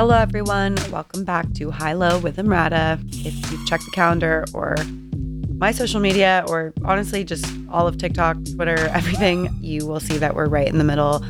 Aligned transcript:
Hello, 0.00 0.16
everyone. 0.16 0.76
Welcome 0.90 1.26
back 1.26 1.52
to 1.56 1.70
High 1.70 1.92
Low 1.92 2.18
with 2.20 2.38
Emrata. 2.38 2.98
If 3.22 3.52
you've 3.52 3.66
checked 3.66 3.84
the 3.84 3.90
calendar 3.90 4.46
or 4.54 4.74
my 5.58 5.72
social 5.72 6.00
media, 6.00 6.42
or 6.48 6.72
honestly, 6.86 7.22
just 7.22 7.44
all 7.68 7.86
of 7.86 7.98
TikTok, 7.98 8.38
Twitter, 8.54 8.78
everything, 8.94 9.54
you 9.60 9.86
will 9.86 10.00
see 10.00 10.16
that 10.16 10.34
we're 10.34 10.48
right 10.48 10.66
in 10.66 10.78
the 10.78 10.84
middle 10.84 11.22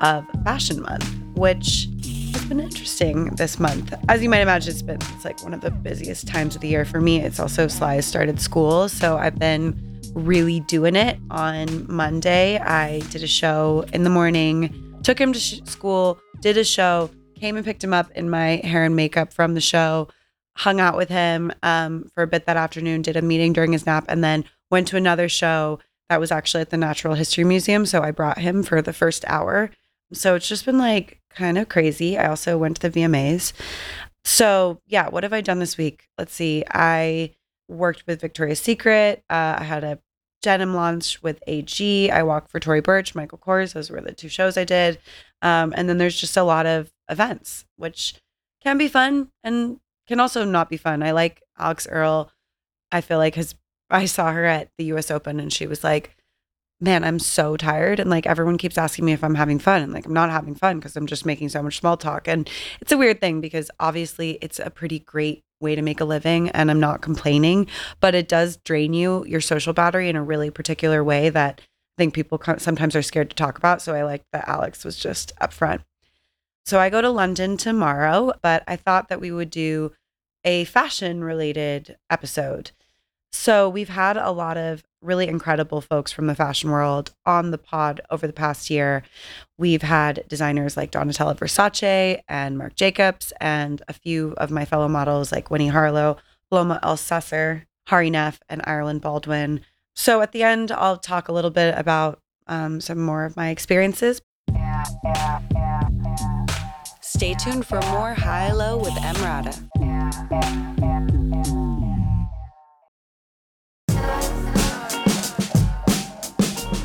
of 0.00 0.24
Fashion 0.42 0.80
Month, 0.80 1.06
which 1.34 1.86
has 2.32 2.42
been 2.46 2.60
interesting 2.60 3.26
this 3.34 3.60
month. 3.60 3.92
As 4.08 4.22
you 4.22 4.30
might 4.30 4.40
imagine, 4.40 4.70
it's 4.70 4.80
been 4.80 4.96
it's 5.02 5.26
like 5.26 5.42
one 5.42 5.52
of 5.52 5.60
the 5.60 5.70
busiest 5.70 6.26
times 6.26 6.54
of 6.54 6.62
the 6.62 6.68
year 6.68 6.86
for 6.86 7.02
me. 7.02 7.20
It's 7.20 7.38
also 7.38 7.68
Sly 7.68 8.00
started 8.00 8.40
school, 8.40 8.88
so 8.88 9.18
I've 9.18 9.38
been 9.38 9.78
really 10.14 10.60
doing 10.60 10.96
it. 10.96 11.18
On 11.30 11.84
Monday, 11.92 12.56
I 12.56 13.00
did 13.10 13.22
a 13.22 13.26
show 13.26 13.84
in 13.92 14.02
the 14.02 14.08
morning, 14.08 14.94
took 15.02 15.20
him 15.20 15.34
to 15.34 15.38
sh- 15.38 15.60
school, 15.66 16.18
did 16.40 16.56
a 16.56 16.64
show, 16.64 17.10
came 17.34 17.56
and 17.56 17.64
picked 17.64 17.84
him 17.84 17.94
up 17.94 18.10
in 18.12 18.30
my 18.30 18.60
hair 18.64 18.84
and 18.84 18.96
makeup 18.96 19.32
from 19.32 19.54
the 19.54 19.60
show, 19.60 20.08
hung 20.56 20.80
out 20.80 20.96
with 20.96 21.08
him 21.08 21.52
um, 21.62 22.10
for 22.14 22.22
a 22.22 22.26
bit 22.26 22.46
that 22.46 22.56
afternoon, 22.56 23.02
did 23.02 23.16
a 23.16 23.22
meeting 23.22 23.52
during 23.52 23.72
his 23.72 23.86
nap, 23.86 24.04
and 24.08 24.22
then 24.22 24.44
went 24.70 24.88
to 24.88 24.96
another 24.96 25.28
show 25.28 25.78
that 26.08 26.20
was 26.20 26.30
actually 26.30 26.60
at 26.60 26.70
the 26.70 26.76
Natural 26.76 27.14
History 27.14 27.44
Museum. 27.44 27.86
So 27.86 28.02
I 28.02 28.10
brought 28.10 28.38
him 28.38 28.62
for 28.62 28.82
the 28.82 28.92
first 28.92 29.24
hour. 29.26 29.70
So 30.12 30.34
it's 30.34 30.48
just 30.48 30.64
been 30.64 30.78
like 30.78 31.20
kind 31.30 31.58
of 31.58 31.68
crazy. 31.68 32.18
I 32.18 32.28
also 32.28 32.58
went 32.58 32.80
to 32.80 32.88
the 32.88 33.00
VMAs. 33.00 33.52
So 34.24 34.80
yeah, 34.86 35.08
what 35.08 35.22
have 35.22 35.32
I 35.32 35.40
done 35.40 35.58
this 35.58 35.76
week? 35.76 36.08
Let's 36.18 36.34
see. 36.34 36.64
I 36.70 37.34
worked 37.68 38.06
with 38.06 38.20
Victoria's 38.20 38.60
Secret. 38.60 39.24
Uh, 39.30 39.56
I 39.58 39.64
had 39.64 39.84
a 39.84 39.98
denim 40.44 40.74
launch 40.74 41.22
with 41.22 41.42
AG. 41.46 42.10
I 42.10 42.22
walked 42.22 42.50
for 42.50 42.60
Tory 42.60 42.80
Burch, 42.80 43.14
Michael 43.14 43.38
Kors. 43.38 43.72
Those 43.72 43.90
were 43.90 44.00
the 44.00 44.12
two 44.12 44.28
shows 44.28 44.56
I 44.56 44.64
did. 44.64 44.98
Um, 45.42 45.72
and 45.74 45.88
then 45.88 45.98
there's 45.98 46.20
just 46.20 46.36
a 46.36 46.42
lot 46.42 46.66
of 46.66 46.92
events, 47.08 47.64
which 47.76 48.14
can 48.62 48.76
be 48.76 48.86
fun 48.86 49.30
and 49.42 49.80
can 50.06 50.20
also 50.20 50.44
not 50.44 50.68
be 50.68 50.76
fun. 50.76 51.02
I 51.02 51.12
like 51.12 51.42
Alix 51.58 51.88
Earle. 51.90 52.30
I 52.92 53.00
feel 53.00 53.18
like 53.18 53.34
has 53.34 53.54
I 53.90 54.04
saw 54.04 54.32
her 54.32 54.44
at 54.44 54.70
the 54.76 54.84
US 54.92 55.10
Open 55.10 55.40
and 55.40 55.52
she 55.52 55.66
was 55.66 55.82
like, 55.82 56.14
Man, 56.80 57.04
I'm 57.04 57.18
so 57.18 57.56
tired. 57.56 58.00
And 58.00 58.10
like 58.10 58.26
everyone 58.26 58.58
keeps 58.58 58.76
asking 58.76 59.04
me 59.04 59.12
if 59.12 59.22
I'm 59.24 59.36
having 59.36 59.58
fun. 59.58 59.82
And 59.82 59.92
like 59.92 60.06
I'm 60.06 60.12
not 60.12 60.30
having 60.30 60.54
fun 60.54 60.78
because 60.78 60.96
I'm 60.96 61.06
just 61.06 61.24
making 61.24 61.48
so 61.48 61.62
much 61.62 61.78
small 61.78 61.96
talk. 61.96 62.28
And 62.28 62.48
it's 62.80 62.92
a 62.92 62.98
weird 62.98 63.20
thing 63.20 63.40
because 63.40 63.70
obviously 63.80 64.38
it's 64.42 64.58
a 64.58 64.70
pretty 64.70 64.98
great 64.98 65.44
way 65.60 65.74
to 65.74 65.82
make 65.82 66.00
a 66.00 66.04
living 66.04 66.50
and 66.50 66.70
I'm 66.70 66.80
not 66.80 67.00
complaining, 67.00 67.68
but 68.00 68.14
it 68.14 68.28
does 68.28 68.58
drain 68.58 68.92
you, 68.92 69.24
your 69.26 69.40
social 69.40 69.72
battery 69.72 70.08
in 70.08 70.16
a 70.16 70.22
really 70.22 70.50
particular 70.50 71.02
way 71.02 71.30
that 71.30 71.60
I 71.60 72.02
think 72.02 72.14
people 72.14 72.40
sometimes 72.58 72.96
are 72.96 73.02
scared 73.02 73.30
to 73.30 73.36
talk 73.36 73.56
about. 73.56 73.80
So 73.80 73.94
I 73.94 74.02
like 74.02 74.22
that 74.32 74.48
Alix 74.48 74.84
was 74.84 74.96
just 74.96 75.34
upfront. 75.40 75.80
So 76.66 76.80
I 76.80 76.90
go 76.90 77.00
to 77.00 77.10
London 77.10 77.56
tomorrow, 77.56 78.32
but 78.42 78.64
I 78.66 78.76
thought 78.76 79.08
that 79.08 79.20
we 79.20 79.30
would 79.30 79.50
do 79.50 79.92
a 80.44 80.64
fashion 80.64 81.22
related 81.22 81.96
episode. 82.10 82.72
So 83.32 83.68
we've 83.68 83.88
had 83.88 84.16
a 84.16 84.30
lot 84.30 84.56
of 84.56 84.82
really 85.04 85.28
incredible 85.28 85.80
folks 85.80 86.10
from 86.10 86.26
the 86.26 86.34
fashion 86.34 86.70
world 86.70 87.12
on 87.26 87.50
the 87.50 87.58
pod 87.58 88.00
over 88.10 88.26
the 88.26 88.32
past 88.32 88.70
year. 88.70 89.02
We've 89.58 89.82
had 89.82 90.24
designers 90.28 90.76
like 90.76 90.90
Donatella 90.90 91.36
Versace 91.36 92.20
and 92.28 92.58
Marc 92.58 92.74
Jacobs, 92.74 93.32
and 93.40 93.82
a 93.88 93.92
few 93.92 94.34
of 94.38 94.50
my 94.50 94.64
fellow 94.64 94.88
models 94.88 95.30
like 95.30 95.50
Winnie 95.50 95.68
Harlow, 95.68 96.16
Paloma 96.50 96.80
Elsesser, 96.82 97.64
Hari 97.86 98.10
Nef, 98.10 98.40
and 98.48 98.62
Ireland 98.64 99.02
Baldwin. 99.02 99.60
So 99.94 100.22
at 100.22 100.32
the 100.32 100.42
end, 100.42 100.72
I'll 100.72 100.96
talk 100.96 101.28
a 101.28 101.32
little 101.32 101.50
bit 101.50 101.74
about 101.76 102.20
um, 102.46 102.80
some 102.80 103.00
more 103.00 103.24
of 103.24 103.36
my 103.36 103.50
experiences. 103.50 104.20
Stay 107.00 107.34
tuned 107.34 107.66
for 107.66 107.80
more 107.82 108.14
High 108.14 108.52
Low 108.52 108.76
with 108.76 108.94
Emrata. 108.94 109.54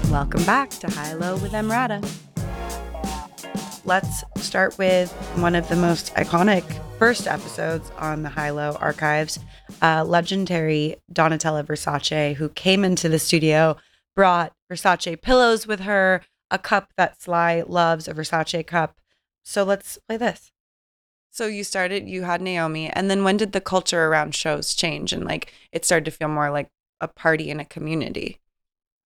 Welcome 0.09 0.43
back 0.43 0.71
to 0.71 0.89
High 0.89 1.13
Low 1.13 1.37
with 1.37 1.51
Emrata. 1.51 2.03
Let's 3.85 4.23
start 4.37 4.75
with 4.79 5.11
one 5.37 5.53
of 5.53 5.69
the 5.69 5.75
most 5.75 6.15
iconic 6.15 6.63
first 6.97 7.27
episodes 7.27 7.91
on 7.95 8.23
the 8.23 8.29
High 8.29 8.49
Low 8.49 8.71
archives. 8.81 9.37
Uh, 9.83 10.03
legendary 10.03 10.95
Donatella 11.13 11.63
Versace, 11.63 12.33
who 12.33 12.49
came 12.49 12.83
into 12.83 13.07
the 13.07 13.19
studio, 13.19 13.77
brought 14.15 14.51
Versace 14.71 15.21
pillows 15.21 15.67
with 15.67 15.81
her, 15.81 16.23
a 16.49 16.57
cup 16.57 16.91
that 16.97 17.21
Sly 17.21 17.63
loves, 17.67 18.07
a 18.07 18.13
Versace 18.15 18.65
cup. 18.65 18.99
So 19.43 19.63
let's 19.63 19.99
play 20.07 20.17
this. 20.17 20.51
So 21.29 21.45
you 21.45 21.63
started, 21.63 22.09
you 22.09 22.23
had 22.23 22.41
Naomi, 22.41 22.89
and 22.89 23.11
then 23.11 23.23
when 23.23 23.37
did 23.37 23.51
the 23.51 23.61
culture 23.61 24.07
around 24.07 24.33
shows 24.33 24.73
change 24.73 25.13
and 25.13 25.23
like 25.23 25.53
it 25.71 25.85
started 25.85 26.05
to 26.05 26.11
feel 26.11 26.29
more 26.29 26.49
like 26.49 26.69
a 26.99 27.07
party 27.07 27.51
in 27.51 27.59
a 27.59 27.65
community? 27.65 28.39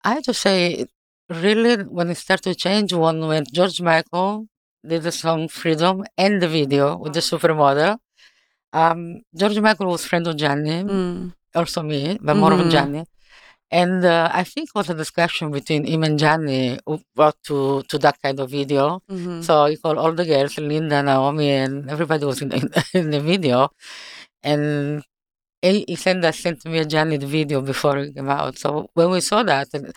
I 0.04 0.16
have 0.16 0.24
to 0.24 0.34
say, 0.34 0.86
really, 1.30 1.84
when 1.84 2.10
it 2.10 2.16
started 2.18 2.44
to 2.44 2.56
change, 2.56 2.94
one 2.94 3.28
when 3.28 3.46
George 3.52 3.82
Michael 3.82 4.48
did 4.86 5.04
the 5.04 5.12
song 5.12 5.48
Freedom 5.48 6.04
and 6.18 6.42
the 6.42 6.48
video 6.48 6.98
with 6.98 7.14
the 7.14 7.22
supermodel. 7.22 7.98
Um, 8.74 9.22
George 9.36 9.60
Michael 9.60 9.88
was 9.88 10.06
friend 10.06 10.28
of 10.28 10.36
Gianni, 10.38 10.84
Mm. 10.84 11.34
also 11.56 11.84
me, 11.84 12.18
but 12.22 12.36
more 12.36 12.54
of 12.54 12.60
Mhm. 12.60 12.72
Gianni. 12.72 13.04
And 13.72 14.06
uh, 14.06 14.30
I 14.34 14.44
think 14.44 14.70
it 14.70 14.76
was 14.76 14.90
a 14.90 14.94
discussion 15.04 15.52
between 15.52 15.86
him 15.86 16.04
and 16.04 16.20
Gianni 16.20 16.80
who 16.86 17.02
brought 17.16 17.38
to, 17.48 17.84
to 17.90 17.98
that 18.00 18.22
kind 18.22 18.40
of 18.40 18.50
video. 18.52 19.02
Mhm. 19.10 19.44
So 19.44 19.66
he 19.66 19.78
called 19.78 19.98
all 19.98 20.14
the 20.14 20.26
girls, 20.26 20.58
Linda, 20.58 21.02
Naomi, 21.02 21.50
and 21.52 21.90
everybody 21.90 22.26
was 22.26 22.42
in 22.42 22.50
the, 22.50 22.60
in 22.94 23.10
the 23.12 23.20
video. 23.22 23.70
And 24.44 25.04
he, 25.64 25.96
sent 25.96 26.26
us, 26.26 26.40
sent 26.40 26.66
me 26.66 26.80
a 26.80 26.86
the 26.86 27.18
video 27.26 27.62
before 27.62 27.98
it 27.98 28.16
came 28.16 28.30
out. 28.30 28.58
So 28.58 28.90
when 28.94 29.10
we 29.12 29.22
saw 29.22 29.44
that, 29.44 29.68
it 29.74 29.94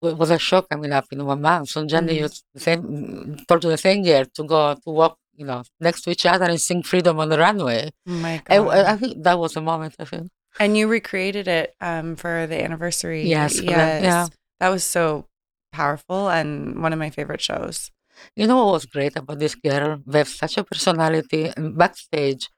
was 0.00 0.30
a 0.30 0.38
shock 0.38 0.68
coming 0.70 0.92
up 0.92 1.06
in 1.12 1.24
one 1.24 1.42
month. 1.42 1.70
So 1.70 1.82
used 1.82 2.44
the 2.54 2.60
same, 2.60 3.36
told 3.46 3.62
to 3.62 3.68
the 3.68 3.78
same 3.78 4.02
girl 4.02 4.24
to 4.34 4.44
go 4.44 4.74
to 4.74 4.90
walk, 4.90 5.18
you 5.34 5.44
know, 5.44 5.62
next 5.80 6.02
to 6.02 6.10
each 6.10 6.26
other 6.26 6.46
and 6.46 6.60
sing 6.60 6.82
freedom 6.82 7.18
on 7.20 7.28
the 7.28 7.38
runway. 7.38 7.90
Oh 8.06 8.12
my 8.12 8.42
god! 8.44 8.68
I, 8.68 8.92
I 8.92 8.96
think 8.96 9.22
that 9.22 9.38
was 9.38 9.56
a 9.56 9.60
moment, 9.60 9.94
I 9.98 10.04
think. 10.04 10.28
And 10.58 10.76
you 10.76 10.88
recreated 10.88 11.46
it 11.46 11.74
um, 11.80 12.16
for 12.16 12.46
the 12.46 12.62
anniversary. 12.62 13.28
Yes, 13.28 13.60
for 13.60 13.66
that, 13.66 14.02
yeah. 14.02 14.28
That 14.60 14.70
was 14.70 14.84
so 14.84 15.26
powerful 15.72 16.28
and 16.28 16.82
one 16.82 16.92
of 16.92 16.98
my 16.98 17.10
favorite 17.10 17.40
shows. 17.40 17.90
You 18.34 18.46
know 18.46 18.64
what 18.64 18.72
was 18.72 18.86
great 18.86 19.16
about 19.16 19.38
this 19.38 19.54
girl? 19.54 20.02
We 20.04 20.18
have 20.18 20.28
such 20.28 20.58
a 20.58 20.64
personality. 20.64 21.52
And 21.56 21.76
backstage, 21.78 22.48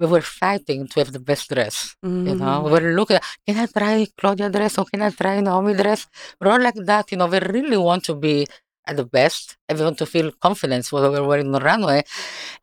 we 0.00 0.06
were 0.06 0.22
fighting 0.22 0.88
to 0.88 1.00
have 1.00 1.12
the 1.12 1.20
best 1.20 1.50
dress. 1.50 1.94
You 2.02 2.34
know, 2.34 2.62
we 2.64 2.70
were 2.72 2.92
looking, 2.94 3.18
can 3.46 3.58
I 3.58 3.66
try 3.66 4.06
Claudia 4.16 4.48
dress 4.48 4.78
or 4.78 4.86
can 4.86 5.02
I 5.02 5.10
try 5.10 5.40
Naomi 5.40 5.74
dress? 5.74 6.06
We're 6.40 6.52
all 6.52 6.60
like 6.60 6.80
that. 6.86 7.12
You 7.12 7.18
know, 7.18 7.26
we 7.26 7.38
really 7.38 7.76
want 7.76 8.04
to 8.04 8.14
be 8.14 8.46
at 8.86 8.96
the 8.96 9.04
best 9.04 9.58
and 9.68 9.78
we 9.78 9.84
want 9.84 9.98
to 9.98 10.06
feel 10.06 10.32
confidence 10.32 10.90
when 10.90 11.02
we 11.02 11.10
were 11.10 11.26
wearing 11.26 11.52
the 11.52 11.60
runway. 11.60 12.02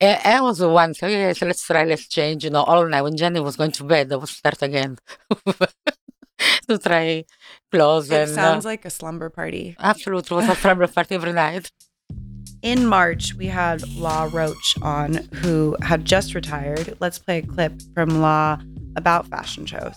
And 0.02 0.20
I 0.25 0.42
was 0.42 0.58
the 0.58 0.70
one, 0.70 0.96
so 0.96 1.06
yeah, 1.08 1.31
so 1.34 1.46
let's 1.46 1.66
try, 1.66 1.84
let's 1.86 2.08
change. 2.08 2.44
You 2.44 2.50
know, 2.50 2.64
all 2.64 2.88
night 2.88 3.03
when 3.03 3.16
Gianni 3.16 3.40
was 3.40 3.56
going 3.56 3.72
to 3.74 3.84
bed, 3.84 4.12
I 4.12 4.16
would 4.16 4.30
start 4.30 4.62
again 4.64 4.98
to 6.68 6.78
try 6.80 7.24
clothes. 7.72 8.09
It 8.12 8.16
and 8.16 8.31
uh, 8.31 8.34
sounds 8.34 8.66
like 8.66 8.84
a 8.86 8.90
slumber 8.90 9.30
party. 9.30 9.75
absolutely, 9.80 10.38
it 10.38 10.40
was 10.42 10.50
a 10.50 10.56
favorite 10.56 10.94
party 10.94 11.16
every 11.16 11.34
night. 11.34 11.72
In 12.63 12.85
March, 12.88 13.34
we 13.35 13.47
had 13.47 13.88
Law 13.95 14.29
Roach 14.31 14.75
on, 14.81 15.16
who 15.35 15.78
had 15.81 16.06
just 16.06 16.34
retired. 16.34 16.97
Let's 17.00 17.19
play 17.19 17.40
a 17.40 17.41
clip 17.41 17.73
from 17.94 18.22
Law 18.22 18.59
about 18.95 19.28
fashion 19.28 19.66
shows. 19.66 19.95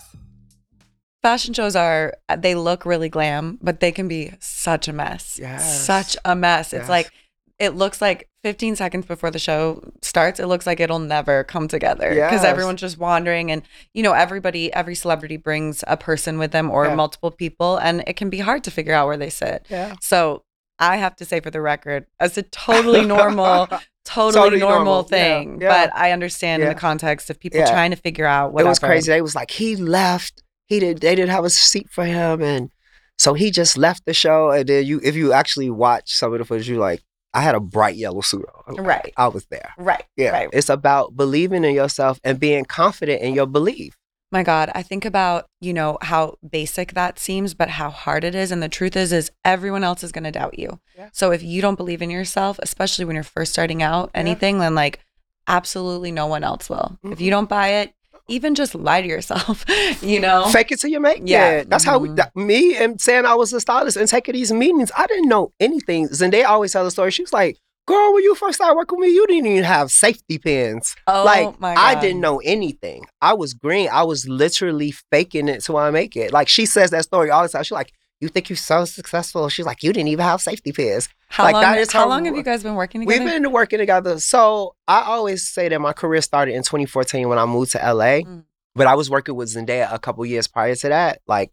Fashion 1.23 1.53
shows 1.53 1.75
are, 1.75 2.13
they 2.37 2.55
look 2.55 2.85
really 2.85 3.09
glam, 3.09 3.57
but 3.61 3.79
they 3.79 3.91
can 3.91 4.07
be 4.07 4.31
such 4.39 4.87
a 4.87 4.93
mess. 4.93 5.37
Yes. 5.41 5.83
Such 5.85 6.15
a 6.25 6.35
mess. 6.35 6.73
It's 6.73 6.81
Yes. 6.83 6.89
like, 6.89 7.11
it 7.59 7.75
looks 7.75 8.01
like 8.01 8.27
15 8.43 8.75
seconds 8.75 9.05
before 9.05 9.29
the 9.29 9.37
show 9.37 9.83
starts, 10.01 10.39
it 10.39 10.47
looks 10.47 10.65
like 10.65 10.79
it'll 10.79 10.97
never 10.97 11.43
come 11.43 11.67
together 11.67 12.09
because 12.09 12.31
Yes. 12.41 12.43
everyone's 12.43 12.81
just 12.81 12.97
wandering. 12.97 13.51
And, 13.51 13.61
you 13.93 14.01
know, 14.01 14.13
everybody, 14.13 14.73
every 14.73 14.95
celebrity 14.95 15.37
brings 15.37 15.83
a 15.87 15.95
person 15.97 16.39
with 16.39 16.51
them 16.51 16.71
or 16.71 16.85
Yeah. 16.87 16.95
multiple 16.95 17.29
people, 17.31 17.77
and 17.77 18.03
it 18.07 18.15
can 18.15 18.29
be 18.31 18.39
hard 18.39 18.63
to 18.63 18.71
figure 18.71 18.93
out 18.93 19.05
where 19.07 19.17
they 19.17 19.29
sit. 19.29 19.65
Yeah. 19.69 19.95
So 20.01 20.43
I 20.81 20.97
have 20.97 21.15
to 21.17 21.25
say, 21.25 21.39
for 21.39 21.51
the 21.51 21.61
record, 21.61 22.07
as 22.19 22.37
a 22.37 22.41
totally 22.43 23.05
normal, 23.17 23.67
totally, 24.03 24.33
Totally 24.33 24.59
normal, 24.59 24.83
normal. 24.83 25.03
Thing, 25.03 25.61
yeah. 25.61 25.69
but 25.85 25.95
I 25.95 26.11
understand 26.11 26.63
in 26.63 26.69
the 26.69 26.75
context 26.75 27.29
of 27.29 27.39
people 27.39 27.59
Yeah. 27.59 27.71
trying 27.71 27.91
to 27.91 27.97
figure 27.97 28.25
out 28.25 28.51
what 28.51 28.65
It 28.65 28.67
was 28.67 28.79
crazy. 28.79 29.11
They 29.11 29.21
was 29.21 29.35
like, 29.35 29.51
he 29.51 29.75
left. 29.75 30.43
He 30.67 30.79
did. 30.79 30.99
They 31.01 31.15
didn't 31.15 31.31
have 31.31 31.45
a 31.45 31.49
seat 31.49 31.89
for 31.89 32.03
him, 32.05 32.41
and 32.41 32.71
so 33.17 33.33
he 33.33 33.51
just 33.51 33.77
left 33.77 34.05
the 34.05 34.13
show. 34.13 34.49
And 34.51 34.67
then 34.67 34.85
you, 34.85 34.99
if 35.03 35.15
you 35.15 35.33
actually 35.33 35.69
watch 35.69 36.13
some 36.15 36.33
of 36.33 36.39
the 36.39 36.45
footage, 36.45 36.67
you 36.67 36.77
like, 36.77 37.01
I 37.33 37.41
had 37.41 37.55
a 37.55 37.59
bright 37.59 37.95
yellow 37.95 38.21
suit 38.21 38.45
on. 38.67 38.75
Right. 38.83 39.13
I 39.17 39.27
was 39.27 39.45
there. 39.45 39.73
Right. 39.77 40.03
Yeah. 40.17 40.31
Right. 40.31 40.49
It's 40.51 40.69
about 40.69 41.15
believing 41.15 41.63
in 41.63 41.75
yourself 41.75 42.19
and 42.23 42.39
being 42.39 42.65
confident 42.65 43.21
in 43.21 43.33
your 43.35 43.45
belief. 43.45 43.95
My 44.31 44.43
God, 44.43 44.71
I 44.73 44.81
think 44.81 45.03
about, 45.03 45.47
you 45.59 45.73
know, 45.73 45.97
how 46.01 46.35
basic 46.47 46.93
that 46.93 47.19
seems, 47.19 47.53
but 47.53 47.69
how 47.69 47.89
hard 47.89 48.23
it 48.23 48.33
is. 48.33 48.49
And 48.51 48.63
the 48.63 48.69
truth 48.69 48.95
is, 48.95 49.11
is 49.11 49.29
everyone 49.43 49.83
else 49.83 50.03
is 50.05 50.11
going 50.13 50.23
to 50.23 50.31
doubt 50.31 50.57
you. 50.57 50.79
Yeah. 50.97 51.09
So 51.11 51.31
if 51.31 51.43
you 51.43 51.61
don't 51.61 51.75
believe 51.75 52.01
in 52.01 52.09
yourself, 52.09 52.57
especially 52.63 53.03
when 53.03 53.15
you're 53.15 53.23
first 53.23 53.51
starting 53.51 53.83
out, 53.83 54.09
anything, 54.15 54.59
then 54.59 54.73
like 54.73 54.99
absolutely 55.47 56.11
no 56.11 56.27
one 56.27 56.43
else 56.45 56.69
will. 56.69 56.97
If 57.03 57.19
you 57.19 57.29
don't 57.29 57.49
buy 57.49 57.69
it, 57.81 57.93
even 58.29 58.55
just 58.55 58.73
lie 58.73 59.01
to 59.01 59.07
yourself, 59.07 59.65
you 60.01 60.21
know? 60.21 60.47
Fake 60.47 60.71
it 60.71 60.79
till 60.79 60.89
you 60.91 61.01
make 61.01 61.23
Yeah. 61.25 61.49
it. 61.49 61.69
That's 61.69 61.83
how 61.83 61.97
we, 61.99 62.09
Mhm. 62.09 62.15
that, 62.17 62.33
me 62.35 62.77
and 62.77 63.01
saying 63.01 63.25
I 63.25 63.35
was 63.35 63.51
a 63.51 63.59
stylist 63.59 63.97
and 63.97 64.07
taking 64.07 64.33
these 64.33 64.53
meetings. 64.53 64.91
I 64.95 65.07
didn't 65.07 65.27
know 65.27 65.51
anything. 65.59 66.07
Zendaya 66.07 66.45
always 66.45 66.71
tell 66.71 66.85
the 66.85 66.91
story. 66.91 67.11
She 67.11 67.23
was 67.23 67.33
like, 67.33 67.57
"Girl, 67.87 68.13
when 68.13 68.23
you 68.23 68.35
first 68.35 68.55
started 68.55 68.75
working 68.75 68.99
with 68.99 69.09
me, 69.09 69.15
you 69.15 69.25
didn't 69.27 69.47
even 69.47 69.63
have 69.63 69.91
safety 69.91 70.37
pins. 70.37 70.95
Oh 71.07 71.23
like 71.23 71.55
I 71.61 71.99
didn't 71.99 72.21
know 72.21 72.39
anything. 72.39 73.05
I 73.21 73.33
was 73.33 73.53
green. 73.53 73.89
I 73.91 74.03
was 74.03 74.27
literally 74.27 74.91
faking 75.11 75.47
it 75.47 75.63
till 75.63 75.77
I 75.77 75.91
make 75.91 76.15
it. 76.15 76.31
Like 76.31 76.47
she 76.47 76.65
says 76.65 76.91
that 76.91 77.03
story 77.03 77.29
all 77.29 77.43
the 77.43 77.49
time. 77.49 77.63
She's 77.63 77.71
like, 77.71 77.93
"You 78.19 78.27
think 78.27 78.49
you're 78.49 78.57
so 78.57 78.85
successful?" 78.85 79.49
She's 79.49 79.65
like, 79.65 79.83
"You 79.83 79.93
didn't 79.93 80.09
even 80.09 80.23
have 80.23 80.41
safety 80.41 80.71
pins." 80.71 81.09
How 81.27 81.43
like, 81.43 81.53
long, 81.53 81.61
that 81.63 81.77
is 81.77 81.91
how 81.91 82.03
her 82.03 82.09
long 82.09 82.25
have 82.25 82.35
you 82.35 82.43
guys 82.43 82.63
been 82.63 82.75
working 82.75 83.01
together? 83.01 83.23
We've 83.23 83.31
been 83.31 83.51
working 83.51 83.79
together. 83.79 84.19
So 84.19 84.75
I 84.87 85.01
always 85.01 85.49
say 85.49 85.69
that 85.69 85.79
my 85.79 85.93
career 85.93 86.21
started 86.21 86.55
in 86.55 86.63
2014 86.63 87.27
when 87.29 87.37
I 87.37 87.45
moved 87.45 87.71
to 87.71 87.77
LA. 87.77 88.21
Mm. 88.21 88.43
But 88.73 88.87
I 88.87 88.95
was 88.95 89.09
working 89.09 89.35
with 89.35 89.53
Zendaya 89.53 89.93
a 89.93 89.99
couple 89.99 90.25
years 90.25 90.47
prior 90.47 90.75
to 90.75 90.89
that. 90.89 91.19
Like 91.27 91.51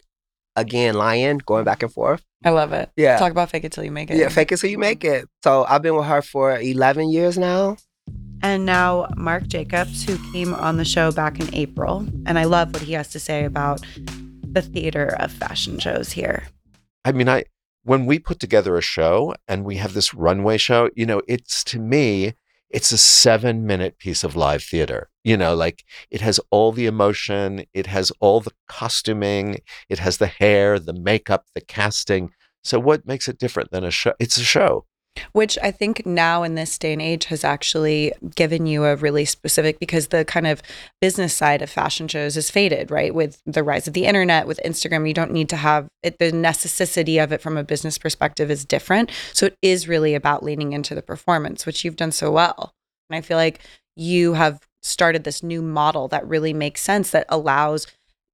again, 0.58 0.94
Lion, 0.94 1.38
going 1.38 1.64
back 1.64 1.82
and 1.82 1.92
forth. 1.92 2.22
I 2.44 2.50
love 2.50 2.72
it. 2.72 2.90
Yeah. 2.96 3.18
Talk 3.18 3.30
about 3.30 3.50
fake 3.50 3.64
it 3.64 3.72
till 3.72 3.84
you 3.84 3.90
make 3.90 4.10
it. 4.10 4.16
Yeah, 4.16 4.28
fake 4.28 4.52
it 4.52 4.58
till 4.58 4.70
you 4.70 4.78
make 4.78 5.04
it. 5.04 5.28
So 5.42 5.64
I've 5.68 5.82
been 5.82 5.96
with 5.96 6.06
her 6.06 6.22
for 6.22 6.58
11 6.58 7.10
years 7.10 7.38
now. 7.38 7.76
And 8.42 8.64
now 8.64 9.08
Marc 9.16 9.48
Jacobs, 9.48 10.04
who 10.04 10.16
came 10.32 10.54
on 10.54 10.76
the 10.76 10.84
show 10.84 11.10
back 11.10 11.40
in 11.40 11.52
April. 11.54 12.06
And 12.26 12.38
I 12.38 12.44
love 12.44 12.72
what 12.72 12.82
he 12.82 12.92
has 12.92 13.08
to 13.08 13.18
say 13.18 13.44
about 13.44 13.84
the 14.52 14.62
theater 14.62 15.16
of 15.18 15.32
fashion 15.32 15.78
shows 15.78 16.12
here. 16.12 16.44
I 17.04 17.12
mean, 17.12 17.28
I 17.28 17.44
when 17.84 18.06
we 18.06 18.18
put 18.18 18.38
together 18.38 18.76
a 18.76 18.82
show 18.82 19.34
and 19.46 19.64
we 19.64 19.76
have 19.76 19.94
this 19.94 20.12
runway 20.12 20.58
show, 20.58 20.90
you 20.94 21.06
know, 21.06 21.22
it's 21.26 21.64
to 21.64 21.78
me, 21.78 22.34
it's 22.70 22.92
a 22.92 22.98
seven 22.98 23.66
minute 23.66 23.98
piece 23.98 24.24
of 24.24 24.36
live 24.36 24.62
theater. 24.62 25.08
You 25.24 25.36
know, 25.36 25.54
like 25.54 25.84
it 26.10 26.20
has 26.20 26.40
all 26.50 26.72
the 26.72 26.86
emotion, 26.86 27.64
it 27.74 27.86
has 27.86 28.12
all 28.20 28.40
the 28.40 28.52
costuming, 28.68 29.60
it 29.88 29.98
has 29.98 30.18
the 30.18 30.26
hair, 30.26 30.78
the 30.78 30.92
makeup, 30.92 31.46
the 31.54 31.60
casting. 31.60 32.30
So 32.62 32.78
what 32.78 33.06
makes 33.06 33.28
it 33.28 33.38
different 33.38 33.70
than 33.70 33.84
a 33.84 33.90
show? 33.90 34.12
It's 34.18 34.36
a 34.36 34.44
show. 34.44 34.86
Which 35.32 35.58
I 35.62 35.70
think 35.70 36.04
now 36.06 36.42
in 36.42 36.54
this 36.54 36.78
day 36.78 36.92
and 36.92 37.02
age 37.02 37.26
has 37.26 37.44
actually 37.44 38.12
given 38.34 38.66
you 38.66 38.84
a 38.84 38.96
really 38.96 39.24
specific 39.24 39.78
because 39.78 40.08
the 40.08 40.24
kind 40.24 40.46
of 40.46 40.62
business 41.00 41.34
side 41.34 41.62
of 41.62 41.70
fashion 41.70 42.08
shows 42.08 42.36
is 42.36 42.50
faded, 42.50 42.90
right? 42.90 43.14
With 43.14 43.40
the 43.46 43.62
rise 43.62 43.86
of 43.86 43.94
the 43.94 44.06
internet, 44.06 44.46
with 44.46 44.60
Instagram, 44.64 45.06
you 45.06 45.14
don't 45.14 45.32
need 45.32 45.48
to 45.50 45.56
have 45.56 45.88
it. 46.02 46.18
The 46.18 46.32
necessity 46.32 47.18
of 47.18 47.32
it 47.32 47.40
from 47.40 47.56
a 47.56 47.64
business 47.64 47.98
perspective 47.98 48.50
is 48.50 48.64
different. 48.64 49.10
So 49.32 49.46
it 49.46 49.56
is 49.62 49.88
really 49.88 50.14
about 50.14 50.42
leaning 50.42 50.72
into 50.72 50.94
the 50.94 51.02
performance, 51.02 51.66
which 51.66 51.84
you've 51.84 51.96
done 51.96 52.12
so 52.12 52.30
well. 52.30 52.72
And 53.10 53.16
I 53.16 53.20
feel 53.20 53.36
like 53.36 53.60
you 53.96 54.34
have 54.34 54.60
started 54.82 55.24
this 55.24 55.42
new 55.42 55.60
model 55.60 56.08
that 56.08 56.26
really 56.26 56.52
makes 56.52 56.80
sense 56.80 57.10
that 57.10 57.26
allows 57.28 57.86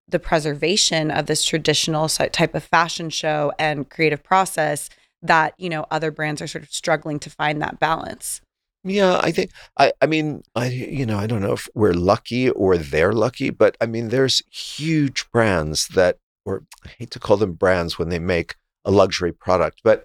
the 0.06 0.18
preservation 0.18 1.10
of 1.10 1.26
this 1.26 1.44
traditional 1.44 2.08
type 2.08 2.54
of 2.54 2.62
fashion 2.62 3.08
show 3.08 3.52
and 3.58 3.88
creative 3.88 4.22
process 4.22 4.90
that 5.24 5.54
you 5.58 5.68
know 5.68 5.84
other 5.90 6.10
brands 6.10 6.40
are 6.42 6.46
sort 6.46 6.62
of 6.64 6.70
struggling 6.72 7.18
to 7.18 7.30
find 7.30 7.60
that 7.60 7.80
balance 7.80 8.40
Yeah, 8.84 9.18
I 9.28 9.30
think 9.32 9.50
I 9.78 9.86
I 10.02 10.06
mean, 10.06 10.42
I 10.54 10.66
you 10.68 11.06
know, 11.06 11.18
I 11.18 11.26
don't 11.26 11.40
know 11.46 11.54
if 11.60 11.64
we're 11.74 11.94
lucky 12.12 12.50
or 12.50 12.76
they're 12.76 13.14
lucky, 13.26 13.48
but 13.62 13.72
I 13.80 13.86
mean 13.86 14.06
there's 14.10 14.42
huge 14.50 15.24
brands 15.32 15.88
that 15.98 16.14
or 16.44 16.54
I 16.86 16.88
hate 16.98 17.10
to 17.12 17.18
call 17.24 17.38
them 17.38 17.54
brands 17.54 17.98
when 17.98 18.10
they 18.10 18.18
make 18.36 18.50
a 18.84 18.90
luxury 18.90 19.32
product, 19.32 19.80
but 19.88 19.98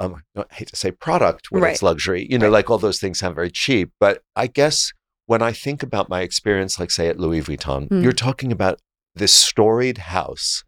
um 0.00 0.10
I 0.36 0.44
hate 0.58 0.68
to 0.74 0.76
say 0.82 0.90
product 0.90 1.42
when 1.52 1.62
it's 1.70 1.82
luxury. 1.90 2.26
You 2.28 2.38
know, 2.40 2.50
like 2.50 2.68
all 2.68 2.78
those 2.78 2.98
things 3.00 3.18
sound 3.20 3.34
very 3.36 3.52
cheap, 3.64 3.92
but 4.04 4.14
I 4.34 4.46
guess 4.48 4.92
when 5.26 5.42
I 5.50 5.52
think 5.64 5.82
about 5.88 6.08
my 6.08 6.20
experience 6.28 6.72
like 6.80 6.90
say 6.90 7.06
at 7.08 7.20
Louis 7.24 7.42
Vuitton, 7.46 7.82
Mm. 7.88 8.02
you're 8.02 8.24
talking 8.26 8.50
about 8.52 8.76
this 9.14 9.32
storied 9.32 9.98
house 10.16 10.64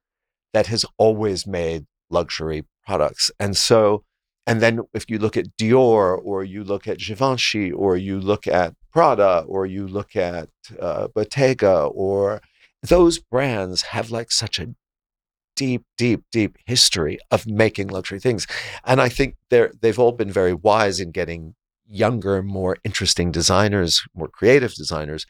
that 0.55 0.67
has 0.69 0.85
always 0.97 1.41
made 1.47 1.83
luxury 2.11 2.61
products. 2.89 3.31
And 3.39 3.57
so 3.57 4.03
and 4.49 4.63
then 4.63 4.81
if 4.95 5.05
you 5.11 5.19
look 5.19 5.37
at 5.37 5.59
Dior 5.61 6.19
or 6.25 6.43
you 6.43 6.65
look 6.65 6.89
at 6.89 7.01
Givenchy 7.07 7.71
or 7.71 7.99
you 7.99 8.19
look 8.19 8.47
at 8.47 8.73
Prada 8.91 9.45
or 9.47 9.67
you 9.67 9.87
look 9.87 10.17
at 10.17 10.49
uh, 10.81 11.09
Bottega 11.15 11.77
or 12.05 12.41
those 12.83 13.19
brands 13.19 13.83
have 13.95 14.11
like 14.11 14.31
such 14.33 14.59
a 14.59 14.69
deep, 15.55 15.83
deep, 15.99 16.23
deep 16.33 16.57
history 16.65 17.19
of 17.31 17.47
making 17.47 17.89
luxury 17.89 18.21
things. 18.21 18.47
And 18.85 19.03
I 19.03 19.11
think 19.11 19.37
they're 19.51 19.73
they've 19.83 19.99
all 19.99 20.13
been 20.13 20.33
very 20.33 20.55
wise 20.55 20.99
in 20.99 21.11
getting 21.11 21.55
younger, 21.87 22.43
more 22.43 22.79
interesting 22.85 23.31
designers, 23.31 24.03
more 24.15 24.29
creative 24.29 24.73
designers 24.75 25.27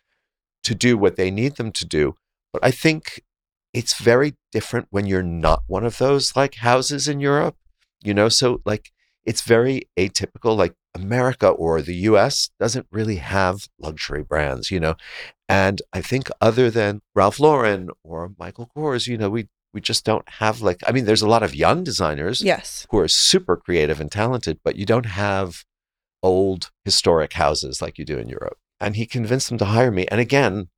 to 0.62 0.76
do 0.76 0.96
what 0.96 1.16
they 1.16 1.32
need 1.32 1.56
them 1.56 1.72
to 1.72 1.84
do. 1.84 2.14
But 2.52 2.64
I 2.64 2.70
think 2.70 3.22
it's 3.72 4.00
very 4.00 4.34
different 4.52 4.86
when 4.90 5.06
you're 5.06 5.22
not 5.22 5.62
one 5.66 5.84
of 5.84 5.98
those 5.98 6.34
like 6.34 6.56
houses 6.56 7.08
in 7.08 7.20
Europe, 7.20 7.56
you 8.02 8.14
know? 8.14 8.28
So 8.28 8.60
like 8.64 8.90
it's 9.24 9.42
very 9.42 9.82
atypical. 9.98 10.56
Like 10.56 10.74
America 10.94 11.48
or 11.48 11.82
the 11.82 11.96
US 11.96 12.50
doesn't 12.58 12.86
really 12.90 13.16
have 13.16 13.66
luxury 13.78 14.22
brands, 14.22 14.70
you 14.70 14.80
know. 14.80 14.94
And 15.48 15.82
I 15.92 16.00
think 16.00 16.30
other 16.40 16.70
than 16.70 17.00
Ralph 17.14 17.38
Lauren 17.38 17.90
or 18.02 18.32
Michael 18.38 18.70
Kors, 18.76 19.06
you 19.06 19.18
know, 19.18 19.30
we 19.30 19.48
we 19.74 19.82
just 19.82 20.04
don't 20.04 20.28
have 20.28 20.62
like 20.62 20.78
I 20.86 20.92
mean, 20.92 21.04
there's 21.04 21.22
a 21.22 21.28
lot 21.28 21.42
of 21.42 21.54
young 21.54 21.84
designers 21.84 22.42
yes 22.42 22.86
who 22.90 22.98
are 22.98 23.08
super 23.08 23.56
creative 23.56 24.00
and 24.00 24.10
talented, 24.10 24.60
but 24.64 24.76
you 24.76 24.86
don't 24.86 25.06
have 25.06 25.64
old 26.22 26.70
historic 26.84 27.34
houses 27.34 27.80
like 27.82 27.98
you 27.98 28.04
do 28.04 28.18
in 28.18 28.28
Europe. 28.28 28.58
And 28.80 28.96
he 28.96 29.06
convinced 29.06 29.48
them 29.48 29.58
to 29.58 29.66
hire 29.66 29.90
me. 29.90 30.06
And 30.06 30.20
again, 30.20 30.68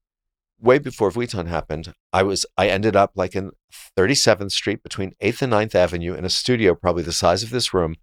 way 0.61 0.79
before 0.79 1.11
Vuitton 1.11 1.47
happened, 1.47 1.95
I 2.13 2.23
was 2.23 2.47
I 2.57 2.69
ended 2.69 2.97
up 2.97 3.13
like 3.15 3.35
in 3.35 3.51
37th 3.97 4.53
Street 4.53 4.83
between 4.83 5.15
8th 5.23 5.43
and 5.43 5.53
9th 5.53 5.75
Avenue 5.75 6.15
in 6.15 6.25
a 6.25 6.31
studio 6.31 6.75
probably 6.75 7.03
the 7.03 7.13
size 7.13 7.43
of 7.43 7.51
this 7.51 7.73
room 7.73 7.97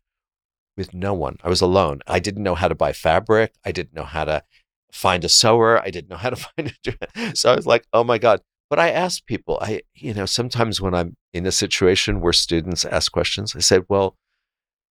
with 0.76 0.94
no 0.94 1.14
one. 1.14 1.38
I 1.44 1.50
was 1.50 1.62
alone. 1.62 2.00
I 2.08 2.20
didn't 2.20 2.44
know 2.44 2.56
how 2.56 2.68
to 2.68 2.76
buy 2.76 2.94
fabric. 2.94 3.54
I 3.66 3.72
didn't 3.72 3.96
know 3.96 4.04
how 4.04 4.26
to 4.26 4.44
find 4.92 5.24
a 5.24 5.30
sewer. 5.30 5.82
I 5.82 5.90
didn't 5.90 6.10
know 6.10 6.18
how 6.18 6.30
to 6.30 6.36
find 6.58 6.74
a 6.86 7.36
so 7.36 7.52
I 7.52 7.56
was 7.56 7.66
like, 7.66 7.86
"Oh 7.94 8.04
my 8.04 8.18
god." 8.18 8.42
But 8.70 8.80
I 8.80 8.92
asked 8.92 9.26
people. 9.26 9.58
I 9.62 9.82
you 9.96 10.14
know, 10.14 10.26
sometimes 10.26 10.82
when 10.82 10.94
I'm 10.94 11.16
in 11.34 11.46
a 11.46 11.52
situation 11.52 12.22
where 12.22 12.34
students 12.34 12.86
ask 12.86 13.12
questions, 13.12 13.56
I 13.56 13.60
said, 13.60 13.84
"Well, 13.90 14.16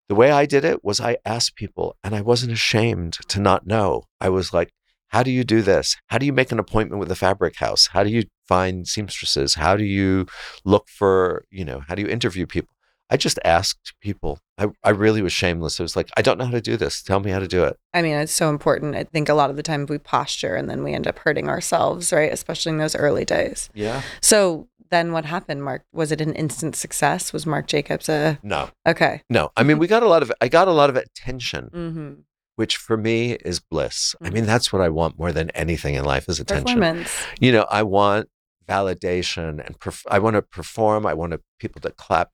the 0.09 0.15
way 0.15 0.31
I 0.31 0.47
did 0.47 0.65
it 0.65 0.85
was 0.85 1.01
I 1.01 1.19
asked 1.25 1.57
people 1.57 1.97
and 2.05 2.15
I 2.15 2.21
wasn't 2.21 2.53
ashamed 2.53 3.15
to 3.29 3.41
not 3.41 3.67
know. 3.67 4.05
I 4.21 4.29
was 4.29 4.53
like, 4.53 4.73
how 5.09 5.23
do 5.23 5.31
you 5.31 5.45
do 5.45 5.63
this? 5.63 5.97
How 6.09 6.19
do 6.19 6.27
you 6.27 6.33
make 6.33 6.53
an 6.53 6.59
appointment 6.59 7.01
with 7.01 7.11
a 7.11 7.17
fabric 7.17 7.57
house? 7.57 7.89
How 7.89 8.03
do 8.05 8.11
you 8.11 8.25
find 8.49 8.87
seamstresses? 8.87 9.55
How 9.55 9.77
do 9.77 9.85
you 9.85 10.27
look 10.65 10.89
for, 10.89 11.45
you 11.51 11.65
know, 11.65 11.81
how 11.87 11.95
do 11.95 12.03
you 12.03 12.09
interview 12.09 12.47
people? 12.47 12.71
I 13.09 13.17
just 13.17 13.39
asked 13.45 13.95
people. 14.01 14.41
I, 14.59 14.67
I 14.83 14.91
really 14.91 15.23
was 15.23 15.33
shameless. 15.33 15.79
I 15.79 15.85
was 15.85 15.95
like, 15.95 16.09
I 16.17 16.23
don't 16.23 16.39
know 16.39 16.45
how 16.47 16.51
to 16.51 16.61
do 16.61 16.77
this. 16.77 17.03
Tell 17.03 17.21
me 17.21 17.31
how 17.31 17.39
to 17.39 17.47
do 17.47 17.63
it. 17.65 17.77
i 17.95 18.03
mean 18.03 18.17
it's 18.17 18.33
so 18.33 18.51
important 18.51 18.97
i 18.97 19.05
think 19.05 19.29
a 19.29 19.35
lot 19.35 19.49
of 19.51 19.57
the 19.57 19.63
time 19.63 19.87
we 19.87 19.97
posture 19.99 20.55
and 20.57 20.69
then 20.69 20.83
we 20.83 20.93
end 20.93 21.07
up 21.07 21.19
hurting 21.21 21.49
ourselves 21.49 22.13
right 22.13 22.33
especially 22.33 22.73
in 22.73 22.79
those 22.79 22.97
early 22.97 23.25
days 23.25 23.71
Yeah. 23.75 24.03
so 24.21 24.69
then 24.91 25.13
what 25.13 25.25
happened 25.25 25.63
marc 25.63 25.83
was 25.93 26.11
it 26.13 26.21
an 26.21 26.35
instant 26.35 26.75
success 26.77 27.33
was 27.33 27.47
marc 27.47 27.67
jacobs 27.69 28.09
a 28.09 28.39
No, 28.43 28.71
okay 28.87 29.23
no. 29.31 29.51
I 29.57 29.63
mean, 29.63 29.79
we 29.79 29.87
got 29.87 30.03
a 30.03 30.09
lot 30.09 30.23
of, 30.23 30.33
I 30.41 30.49
got 30.49 30.67
a 30.69 30.73
lot 30.73 30.91
of 30.91 30.97
attention, 30.97 31.71
mm-hmm. 31.73 32.13
Which 32.57 32.77
for 32.77 32.97
me 32.97 33.33
is 33.33 33.61
bliss. 33.61 34.15
I 34.21 34.31
mean, 34.31 34.47
that's 34.47 34.73
what 34.73 34.83
I 34.83 34.89
want 34.89 35.19
more 35.19 35.33
than 35.33 35.51
anything 35.51 35.95
in 35.95 36.05
life 36.05 36.29
is 36.29 36.41
attention. 36.41 36.79
performance 36.79 37.27
you 37.41 37.53
know, 37.53 37.67
I 37.71 37.83
want 37.83 38.29
validation 38.69 39.65
and 39.65 39.79
perf- 39.79 40.07
I 40.11 40.19
want 40.19 40.35
to 40.35 40.43
perform. 40.43 41.07
I 41.07 41.15
want 41.15 41.33
to, 41.33 41.41
people 41.59 41.81
to 41.83 41.91
clap. 41.91 42.31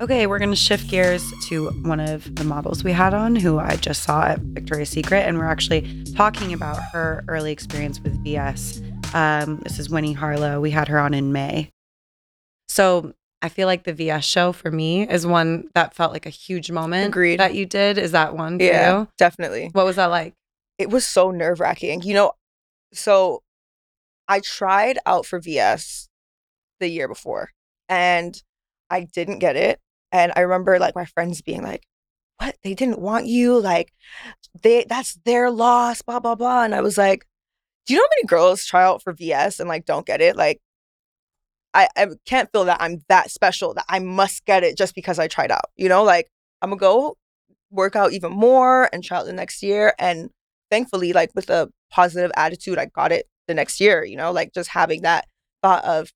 Okay, 0.00 0.26
we're 0.26 0.38
going 0.38 0.50
to 0.50 0.56
shift 0.56 0.88
gears 0.88 1.32
to 1.46 1.68
one 1.82 2.00
of 2.00 2.34
the 2.34 2.44
models 2.44 2.84
we 2.84 2.92
had 2.92 3.14
on 3.14 3.34
who 3.34 3.58
I 3.58 3.76
just 3.76 4.02
saw 4.02 4.24
at 4.24 4.40
Victoria's 4.40 4.90
Secret. 4.90 5.20
And 5.20 5.38
we're 5.38 5.46
actually 5.46 6.04
talking 6.14 6.52
about 6.52 6.82
her 6.92 7.24
early 7.28 7.50
experience 7.50 7.98
with 8.00 8.22
VS. 8.22 8.82
Um, 9.14 9.58
this 9.60 9.78
is 9.78 9.88
Winnie 9.88 10.12
Harlow. 10.12 10.60
We 10.60 10.70
had 10.70 10.88
her 10.88 10.98
on 10.98 11.14
in 11.14 11.32
May. 11.32 11.70
So 12.68 13.14
I 13.42 13.48
feel 13.48 13.66
like 13.66 13.84
the 13.84 13.92
VS 13.92 14.24
show 14.24 14.52
for 14.52 14.70
me 14.70 15.08
is 15.08 15.26
one 15.26 15.68
that 15.74 15.94
felt 15.94 16.12
like 16.12 16.26
a 16.26 16.30
huge 16.30 16.70
moment 16.70 17.08
Agreed. 17.08 17.38
that 17.38 17.54
you 17.54 17.66
did. 17.66 17.98
Is 17.98 18.12
that 18.12 18.34
one 18.36 18.58
for 18.58 18.64
Yeah, 18.64 19.00
you? 19.00 19.08
definitely. 19.18 19.70
What 19.72 19.84
was 19.84 19.96
that 19.96 20.06
like? 20.06 20.34
It 20.78 20.90
was 20.90 21.06
so 21.06 21.30
nerve 21.30 21.60
wracking. 21.60 22.02
You 22.02 22.14
know, 22.14 22.32
so 22.92 23.42
I 24.26 24.40
tried 24.40 24.98
out 25.06 25.26
for 25.26 25.38
VS 25.38 26.08
the 26.80 26.88
year 26.88 27.08
before 27.08 27.50
and 27.88 28.40
I 28.90 29.02
didn't 29.04 29.38
get 29.38 29.56
it. 29.56 29.80
And 30.12 30.32
I 30.34 30.40
remember 30.40 30.78
like 30.78 30.94
my 30.94 31.04
friends 31.04 31.42
being 31.42 31.62
like, 31.62 31.84
what? 32.38 32.56
They 32.62 32.74
didn't 32.74 33.00
want 33.00 33.26
you? 33.26 33.58
Like, 33.60 33.92
they 34.62 34.84
that's 34.88 35.18
their 35.24 35.50
loss, 35.50 36.02
blah, 36.02 36.20
blah, 36.20 36.34
blah. 36.34 36.64
And 36.64 36.74
I 36.74 36.80
was 36.80 36.98
like, 36.98 37.26
do 37.86 37.94
you 37.94 38.00
know 38.00 38.04
how 38.04 38.16
many 38.18 38.26
girls 38.26 38.64
try 38.64 38.82
out 38.82 39.02
for 39.02 39.12
VS 39.12 39.60
and 39.60 39.68
like 39.68 39.84
don't 39.84 40.06
get 40.06 40.20
it? 40.20 40.36
Like, 40.36 40.60
I, 41.76 41.88
I 41.94 42.06
can't 42.24 42.50
feel 42.50 42.64
that 42.64 42.80
I'm 42.80 43.02
that 43.08 43.30
special 43.30 43.74
that 43.74 43.84
I 43.88 43.98
must 43.98 44.46
get 44.46 44.64
it 44.64 44.78
just 44.78 44.94
because 44.94 45.18
I 45.18 45.28
tried 45.28 45.50
out. 45.50 45.66
You 45.76 45.90
know, 45.90 46.02
like 46.02 46.30
I'm 46.62 46.70
gonna 46.70 46.80
go 46.80 47.16
work 47.70 47.94
out 47.94 48.12
even 48.12 48.32
more 48.32 48.88
and 48.92 49.04
try 49.04 49.18
out 49.18 49.26
the 49.26 49.32
next 49.34 49.62
year. 49.62 49.94
And 49.98 50.30
thankfully, 50.70 51.12
like 51.12 51.30
with 51.34 51.50
a 51.50 51.68
positive 51.90 52.32
attitude, 52.34 52.78
I 52.78 52.86
got 52.86 53.12
it 53.12 53.26
the 53.46 53.52
next 53.54 53.78
year, 53.78 54.04
you 54.04 54.16
know, 54.16 54.32
like 54.32 54.54
just 54.54 54.70
having 54.70 55.02
that 55.02 55.26
thought 55.62 55.84
of 55.84 56.10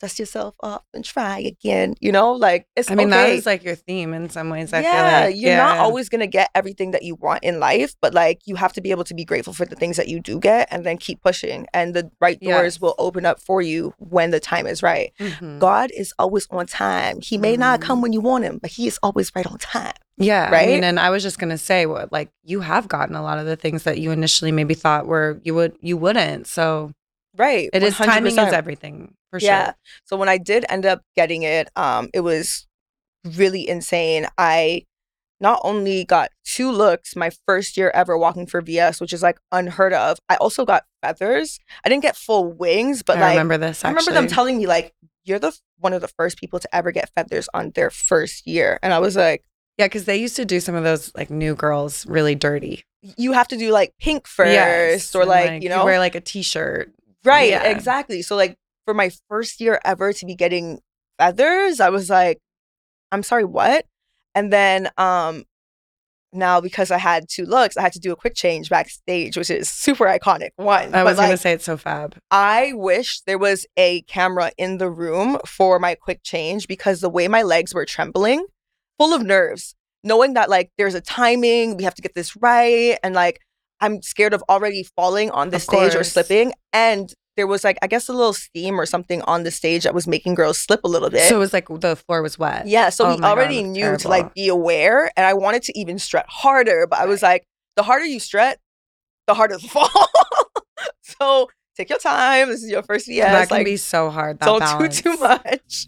dust 0.00 0.18
yourself 0.18 0.54
off 0.60 0.82
and 0.92 1.04
try 1.04 1.38
again, 1.38 1.94
you 2.00 2.10
know, 2.12 2.32
like 2.32 2.66
it's 2.76 2.90
I 2.90 2.94
mean, 2.94 3.10
that 3.10 3.26
okay. 3.26 3.36
is 3.38 3.46
like 3.46 3.62
your 3.64 3.74
theme 3.74 4.12
in 4.12 4.28
some 4.28 4.50
ways. 4.50 4.72
I 4.72 4.80
yeah, 4.80 4.92
feel 4.92 5.04
like 5.30 5.36
you're 5.36 5.56
not 5.56 5.78
always 5.78 6.08
gonna 6.08 6.26
get 6.26 6.50
everything 6.54 6.90
that 6.90 7.02
you 7.02 7.14
want 7.14 7.42
in 7.44 7.60
life, 7.60 7.94
but 8.02 8.12
like 8.12 8.40
you 8.44 8.56
have 8.56 8.72
to 8.74 8.80
be 8.80 8.90
able 8.90 9.04
to 9.04 9.14
be 9.14 9.24
grateful 9.24 9.52
for 9.52 9.64
the 9.64 9.76
things 9.76 9.96
that 9.96 10.08
you 10.08 10.20
do 10.20 10.38
get 10.40 10.68
and 10.70 10.84
then 10.84 10.98
keep 10.98 11.22
pushing. 11.22 11.66
And 11.72 11.94
the 11.94 12.10
right 12.20 12.38
doors 12.40 12.74
Yes. 12.74 12.80
will 12.80 12.94
open 12.98 13.24
up 13.24 13.40
for 13.40 13.62
you 13.62 13.94
when 13.98 14.30
the 14.30 14.40
time 14.40 14.66
is 14.66 14.82
right. 14.82 15.12
Mhm. 15.20 15.58
God 15.60 15.90
is 15.96 16.12
always 16.18 16.46
on 16.50 16.66
time. 16.66 17.20
He 17.22 17.38
may 17.38 17.56
not 17.56 17.80
Mhm. 17.80 17.82
come 17.84 18.02
when 18.02 18.12
you 18.12 18.20
want 18.20 18.44
him, 18.44 18.58
but 18.60 18.70
he 18.72 18.86
is 18.86 18.98
always 19.02 19.30
right 19.34 19.46
on 19.46 19.58
time. 19.58 19.92
Yeah, 20.16 20.46
I 20.48 20.50
Right? 20.52 20.68
mean, 20.68 20.84
and 20.84 21.00
I 21.00 21.10
was 21.10 21.22
just 21.22 21.38
gonna 21.38 21.58
say, 21.58 21.86
what 21.86 22.12
like 22.12 22.30
you 22.44 22.60
have 22.60 22.88
gotten 22.88 23.14
a 23.16 23.22
lot 23.22 23.38
of 23.38 23.46
the 23.46 23.56
things 23.56 23.84
that 23.84 23.98
you 23.98 24.10
initially 24.10 24.52
maybe 24.52 24.74
thought 24.74 25.06
were 25.06 25.40
you 25.44 25.54
would 25.54 25.76
you 25.80 25.96
wouldn't. 25.96 26.46
So 26.46 26.92
Right. 27.36 27.68
it 27.72 27.82
is 27.82 27.96
timing 27.96 28.32
is 28.32 28.38
100%. 28.38 28.52
everything 28.52 29.14
for 29.30 29.40
sure. 29.40 29.48
yeah. 29.48 29.72
So 30.04 30.16
when 30.16 30.28
I 30.28 30.38
did 30.38 30.64
end 30.68 30.86
up 30.86 31.02
getting 31.16 31.42
it, 31.42 31.68
um, 31.76 32.10
it 32.14 32.20
was 32.20 32.66
really 33.24 33.68
insane. 33.68 34.26
I 34.38 34.84
not 35.40 35.60
only 35.64 36.04
got 36.04 36.30
two 36.44 36.70
looks 36.70 37.16
my 37.16 37.30
first 37.46 37.76
year 37.76 37.90
ever 37.92 38.16
walking 38.16 38.46
for 38.46 38.60
VS, 38.60 39.00
which 39.00 39.12
is 39.12 39.22
like 39.22 39.38
unheard 39.50 39.92
of. 39.92 40.18
I 40.28 40.36
also 40.36 40.64
got 40.64 40.84
feathers. 41.02 41.58
I 41.84 41.88
didn't 41.88 42.02
get 42.02 42.16
full 42.16 42.52
wings, 42.52 43.02
but 43.02 43.18
I 43.18 43.20
like 43.20 43.30
remember 43.30 43.58
this. 43.58 43.84
I 43.84 43.88
remember 43.88 44.12
them 44.12 44.28
telling 44.28 44.58
me 44.58 44.66
like 44.66 44.94
you're 45.24 45.38
the 45.38 45.56
one 45.78 45.92
of 45.92 46.00
the 46.00 46.08
first 46.08 46.38
people 46.38 46.60
to 46.60 46.74
ever 46.74 46.92
get 46.92 47.10
feathers 47.14 47.48
on 47.52 47.70
their 47.70 47.90
first 47.90 48.46
year, 48.46 48.78
and 48.82 48.92
I 48.92 49.00
was 49.00 49.16
like, 49.16 49.42
Yeah, 49.76 49.86
because 49.86 50.04
they 50.04 50.16
used 50.16 50.36
to 50.36 50.44
do 50.44 50.60
some 50.60 50.74
of 50.74 50.84
those 50.84 51.12
like 51.16 51.30
new 51.30 51.54
girls 51.54 52.06
really 52.06 52.34
dirty 52.34 52.84
you 53.16 53.32
have 53.32 53.48
to 53.48 53.56
do 53.56 53.70
like 53.70 53.92
pink 54.00 54.26
first, 54.26 54.52
Yes, 54.52 55.14
or 55.14 55.22
and, 55.22 55.30
like, 55.30 55.62
you 55.62 55.68
know, 55.68 55.84
wear 55.84 55.98
like 55.98 56.14
a 56.14 56.20
t-shirt. 56.20 56.92
Right, 57.24 57.50
Yeah. 57.50 57.64
exactly. 57.64 58.22
So 58.22 58.36
like 58.36 58.56
for 58.84 58.94
my 58.94 59.10
first 59.28 59.60
year 59.60 59.80
ever 59.84 60.12
to 60.12 60.26
be 60.26 60.34
getting 60.34 60.80
feathers, 61.18 61.80
I 61.80 61.90
was 61.90 62.10
like, 62.10 62.38
I'm 63.12 63.22
sorry, 63.22 63.44
what? 63.44 63.86
And 64.34 64.52
then 64.52 64.90
um 64.98 65.44
now 66.32 66.60
because 66.60 66.90
I 66.90 66.98
had 66.98 67.28
two 67.28 67.44
looks, 67.46 67.76
I 67.76 67.82
had 67.82 67.92
to 67.92 68.00
do 68.00 68.12
a 68.12 68.16
quick 68.16 68.34
change 68.34 68.68
backstage, 68.68 69.36
which 69.36 69.50
is 69.50 69.68
super 69.68 70.04
iconic. 70.06 70.50
One. 70.56 70.94
I 70.94 71.04
was 71.04 71.16
gonna 71.16 71.36
say 71.36 71.52
it's 71.52 71.64
so 71.64 71.76
fab. 71.76 72.16
I 72.30 72.72
wish 72.74 73.20
there 73.22 73.38
was 73.38 73.66
a 73.76 74.02
camera 74.02 74.50
in 74.58 74.78
the 74.78 74.90
room 74.90 75.38
for 75.46 75.78
my 75.78 75.94
quick 75.94 76.20
change 76.24 76.66
because 76.66 77.00
the 77.00 77.08
way 77.08 77.28
my 77.28 77.42
legs 77.42 77.72
were 77.72 77.84
trembling, 77.86 78.44
full 78.98 79.14
of 79.14 79.22
nerves, 79.22 79.76
knowing 80.02 80.34
that 80.34 80.50
like 80.50 80.72
there's 80.76 80.94
a 80.96 81.00
timing, 81.00 81.76
we 81.76 81.84
have 81.84 81.94
to 81.94 82.02
get 82.02 82.14
this 82.14 82.34
right, 82.36 82.98
and 83.04 83.14
like 83.14 83.40
I'm 83.84 84.02
scared 84.02 84.32
of 84.34 84.42
already 84.48 84.82
falling 84.96 85.30
on 85.30 85.50
the 85.50 85.56
Of 85.56 85.62
stage 85.62 85.94
or 85.94 86.04
slipping. 86.04 86.52
And 86.72 87.12
there 87.36 87.46
was 87.46 87.64
like 87.64 87.78
I 87.82 87.86
guess 87.88 88.08
a 88.08 88.12
little 88.12 88.32
steam 88.32 88.80
or 88.80 88.86
something 88.86 89.20
on 89.22 89.42
the 89.42 89.50
stage 89.50 89.82
that 89.84 89.92
was 89.94 90.06
making 90.06 90.34
girls 90.34 90.56
slip 90.58 90.80
a 90.84 90.88
little 90.88 91.10
bit. 91.10 91.28
So 91.28 91.36
it 91.36 91.38
was 91.38 91.52
like 91.52 91.66
the 91.68 91.96
floor 91.96 92.22
was 92.22 92.38
wet. 92.38 92.66
yeah, 92.66 92.88
so 92.90 93.04
Oh 93.06 93.08
we 93.10 93.14
my 93.16 93.28
God, 93.28 93.38
already 93.38 93.62
knew 93.62 93.80
terrible. 93.82 94.00
to 94.02 94.08
like 94.08 94.34
be 94.34 94.48
aware, 94.48 95.10
and 95.16 95.26
I 95.26 95.34
wanted 95.34 95.62
to 95.64 95.78
even 95.78 95.98
strut 95.98 96.26
harder, 96.28 96.86
but 96.88 96.98
I 97.00 97.06
was 97.06 97.22
like, 97.22 97.44
the 97.76 97.82
harder 97.82 98.04
you 98.06 98.20
strut, 98.20 98.58
the 99.26 99.34
harder 99.34 99.56
the 99.58 99.68
fall. 99.74 99.88
so 101.02 101.48
take 101.76 101.90
your 101.90 101.98
time. 101.98 102.48
This 102.50 102.62
is 102.62 102.70
your 102.70 102.82
first 102.84 103.06
VS. 103.08 103.24
that 103.26 103.48
can 103.48 103.56
like, 103.58 103.64
be 103.66 103.76
so 103.78 104.10
hard. 104.10 104.38
That 104.38 104.46
don't 104.46 104.60
balance. 104.60 105.00
do 105.00 105.10
too 105.10 105.16
much. 105.18 105.86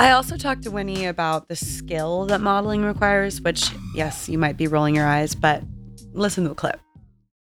I 0.00 0.12
also 0.12 0.36
talked 0.36 0.62
to 0.62 0.70
Winnie 0.70 1.06
about 1.06 1.48
the 1.48 1.56
skill 1.56 2.24
that 2.26 2.40
modeling 2.40 2.82
requires, 2.84 3.40
which, 3.42 3.68
yes, 3.94 4.28
you 4.28 4.38
might 4.38 4.56
be 4.56 4.68
rolling 4.68 4.94
your 4.94 5.06
eyes, 5.06 5.34
but 5.34 5.62
listen 6.12 6.44
to 6.44 6.50
the 6.50 6.54
clip. 6.54 6.80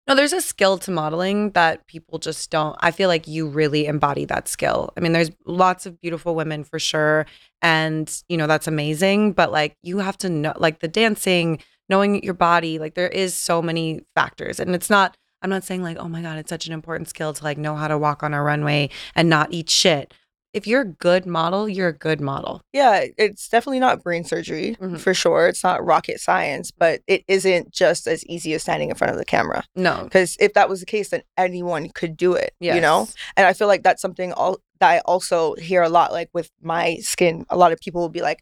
No, 0.06 0.14
there's 0.14 0.34
a 0.34 0.42
skill 0.42 0.76
to 0.78 0.90
modeling 0.90 1.50
that 1.52 1.86
people 1.86 2.18
just 2.18 2.50
don't. 2.50 2.76
I 2.80 2.90
feel 2.90 3.08
like 3.08 3.26
you 3.26 3.48
really 3.48 3.86
embody 3.86 4.26
that 4.26 4.48
skill. 4.48 4.92
I 4.96 5.00
mean, 5.00 5.12
there's 5.12 5.30
lots 5.46 5.86
of 5.86 5.98
beautiful 6.00 6.34
women 6.34 6.62
for 6.62 6.78
sure. 6.78 7.24
And, 7.62 8.22
you 8.28 8.36
know, 8.36 8.46
that's 8.46 8.66
amazing. 8.66 9.32
But 9.32 9.50
like, 9.50 9.76
you 9.82 9.98
have 9.98 10.18
to 10.18 10.28
know, 10.28 10.52
like, 10.56 10.80
the 10.80 10.88
dancing, 10.88 11.58
knowing 11.88 12.22
your 12.22 12.34
body, 12.34 12.78
like, 12.78 12.94
there 12.94 13.08
is 13.08 13.34
so 13.34 13.62
many 13.62 14.04
factors. 14.14 14.60
And 14.60 14.74
it's 14.74 14.90
not, 14.90 15.16
I'm 15.40 15.50
not 15.50 15.64
saying 15.64 15.82
like, 15.82 15.96
oh 15.98 16.08
my 16.08 16.22
God, 16.22 16.38
it's 16.38 16.48
such 16.50 16.66
an 16.66 16.72
important 16.72 17.08
skill 17.08 17.32
to 17.34 17.44
like 17.44 17.58
know 17.58 17.76
how 17.76 17.88
to 17.88 17.98
walk 17.98 18.22
on 18.22 18.32
a 18.32 18.42
runway 18.42 18.88
and 19.14 19.28
not 19.28 19.52
eat 19.52 19.68
shit. 19.68 20.12
If 20.54 20.66
you're 20.68 20.82
a 20.82 20.86
good 20.86 21.26
model, 21.26 21.68
you're 21.68 21.88
a 21.88 21.92
good 21.92 22.20
model. 22.20 22.62
Yeah, 22.72 23.06
it's 23.18 23.48
definitely 23.48 23.80
not 23.80 24.04
brain 24.04 24.22
surgery 24.24 24.76
Mhm. 24.80 25.00
for 25.00 25.12
sure. 25.12 25.48
It's 25.48 25.64
not 25.64 25.84
rocket 25.84 26.20
science, 26.20 26.70
but 26.70 27.00
it 27.08 27.24
isn't 27.26 27.72
just 27.72 28.06
as 28.06 28.24
easy 28.26 28.54
as 28.54 28.62
standing 28.62 28.88
in 28.88 28.94
front 28.94 29.12
of 29.12 29.18
the 29.18 29.24
camera. 29.24 29.64
No. 29.74 30.04
Because 30.04 30.36
if 30.38 30.54
that 30.54 30.68
was 30.68 30.78
the 30.80 30.86
case, 30.86 31.10
then 31.10 31.22
anyone 31.36 31.90
could 31.90 32.16
do 32.16 32.34
it. 32.34 32.54
You 32.60 32.80
know, 32.80 33.08
and 33.36 33.46
I 33.46 33.52
feel 33.52 33.66
like 33.68 33.82
that's 33.82 34.00
something 34.00 34.32
all 34.32 34.58
that 34.80 34.90
I 34.90 34.98
also 35.00 35.54
hear 35.56 35.82
a 35.82 35.88
lot. 35.88 36.12
Like 36.12 36.30
with 36.32 36.50
my 36.62 36.96
skin, 37.02 37.44
a 37.50 37.56
lot 37.56 37.72
of 37.72 37.80
people 37.80 38.00
will 38.00 38.08
be 38.08 38.22
like, 38.22 38.38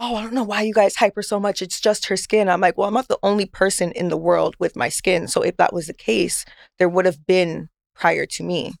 "Oh, 0.00 0.16
I 0.16 0.22
don't 0.22 0.34
know 0.34 0.44
why 0.44 0.62
you 0.62 0.74
guys 0.74 0.96
hype 0.96 1.14
her 1.16 1.22
so 1.22 1.38
much. 1.40 1.62
It's 1.62 1.80
just 1.80 2.06
her 2.06 2.16
skin." 2.16 2.48
I'm 2.48 2.60
like, 2.60 2.76
"Well, 2.76 2.88
I'm 2.88 2.94
not 2.94 3.08
the 3.08 3.18
only 3.22 3.46
person 3.46 3.92
in 3.92 4.08
the 4.08 4.16
world 4.16 4.56
with 4.58 4.74
my 4.76 4.88
skin. 4.88 5.28
So 5.28 5.42
if 5.42 5.56
that 5.56 5.72
was 5.72 5.86
the 5.86 5.94
case, 5.94 6.44
there 6.78 6.88
would 6.88 7.06
have 7.06 7.26
been 7.26 7.68
prior 7.94 8.26
to 8.26 8.42
me." 8.42 8.74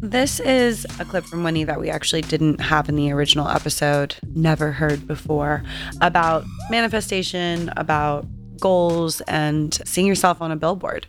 This 0.00 0.38
is 0.38 0.86
a 1.00 1.04
clip 1.04 1.24
from 1.24 1.42
Winnie 1.42 1.64
that 1.64 1.80
we 1.80 1.90
actually 1.90 2.22
didn't 2.22 2.60
have 2.60 2.88
in 2.88 2.94
the 2.94 3.10
original 3.10 3.48
episode, 3.48 4.14
never 4.34 4.70
heard 4.70 5.06
before, 5.08 5.64
about 6.00 6.44
manifestation, 6.70 7.70
about 7.76 8.24
goals, 8.60 9.20
and 9.22 9.74
seeing 9.84 10.06
yourself 10.06 10.40
on 10.40 10.52
a 10.52 10.56
billboard. 10.56 11.08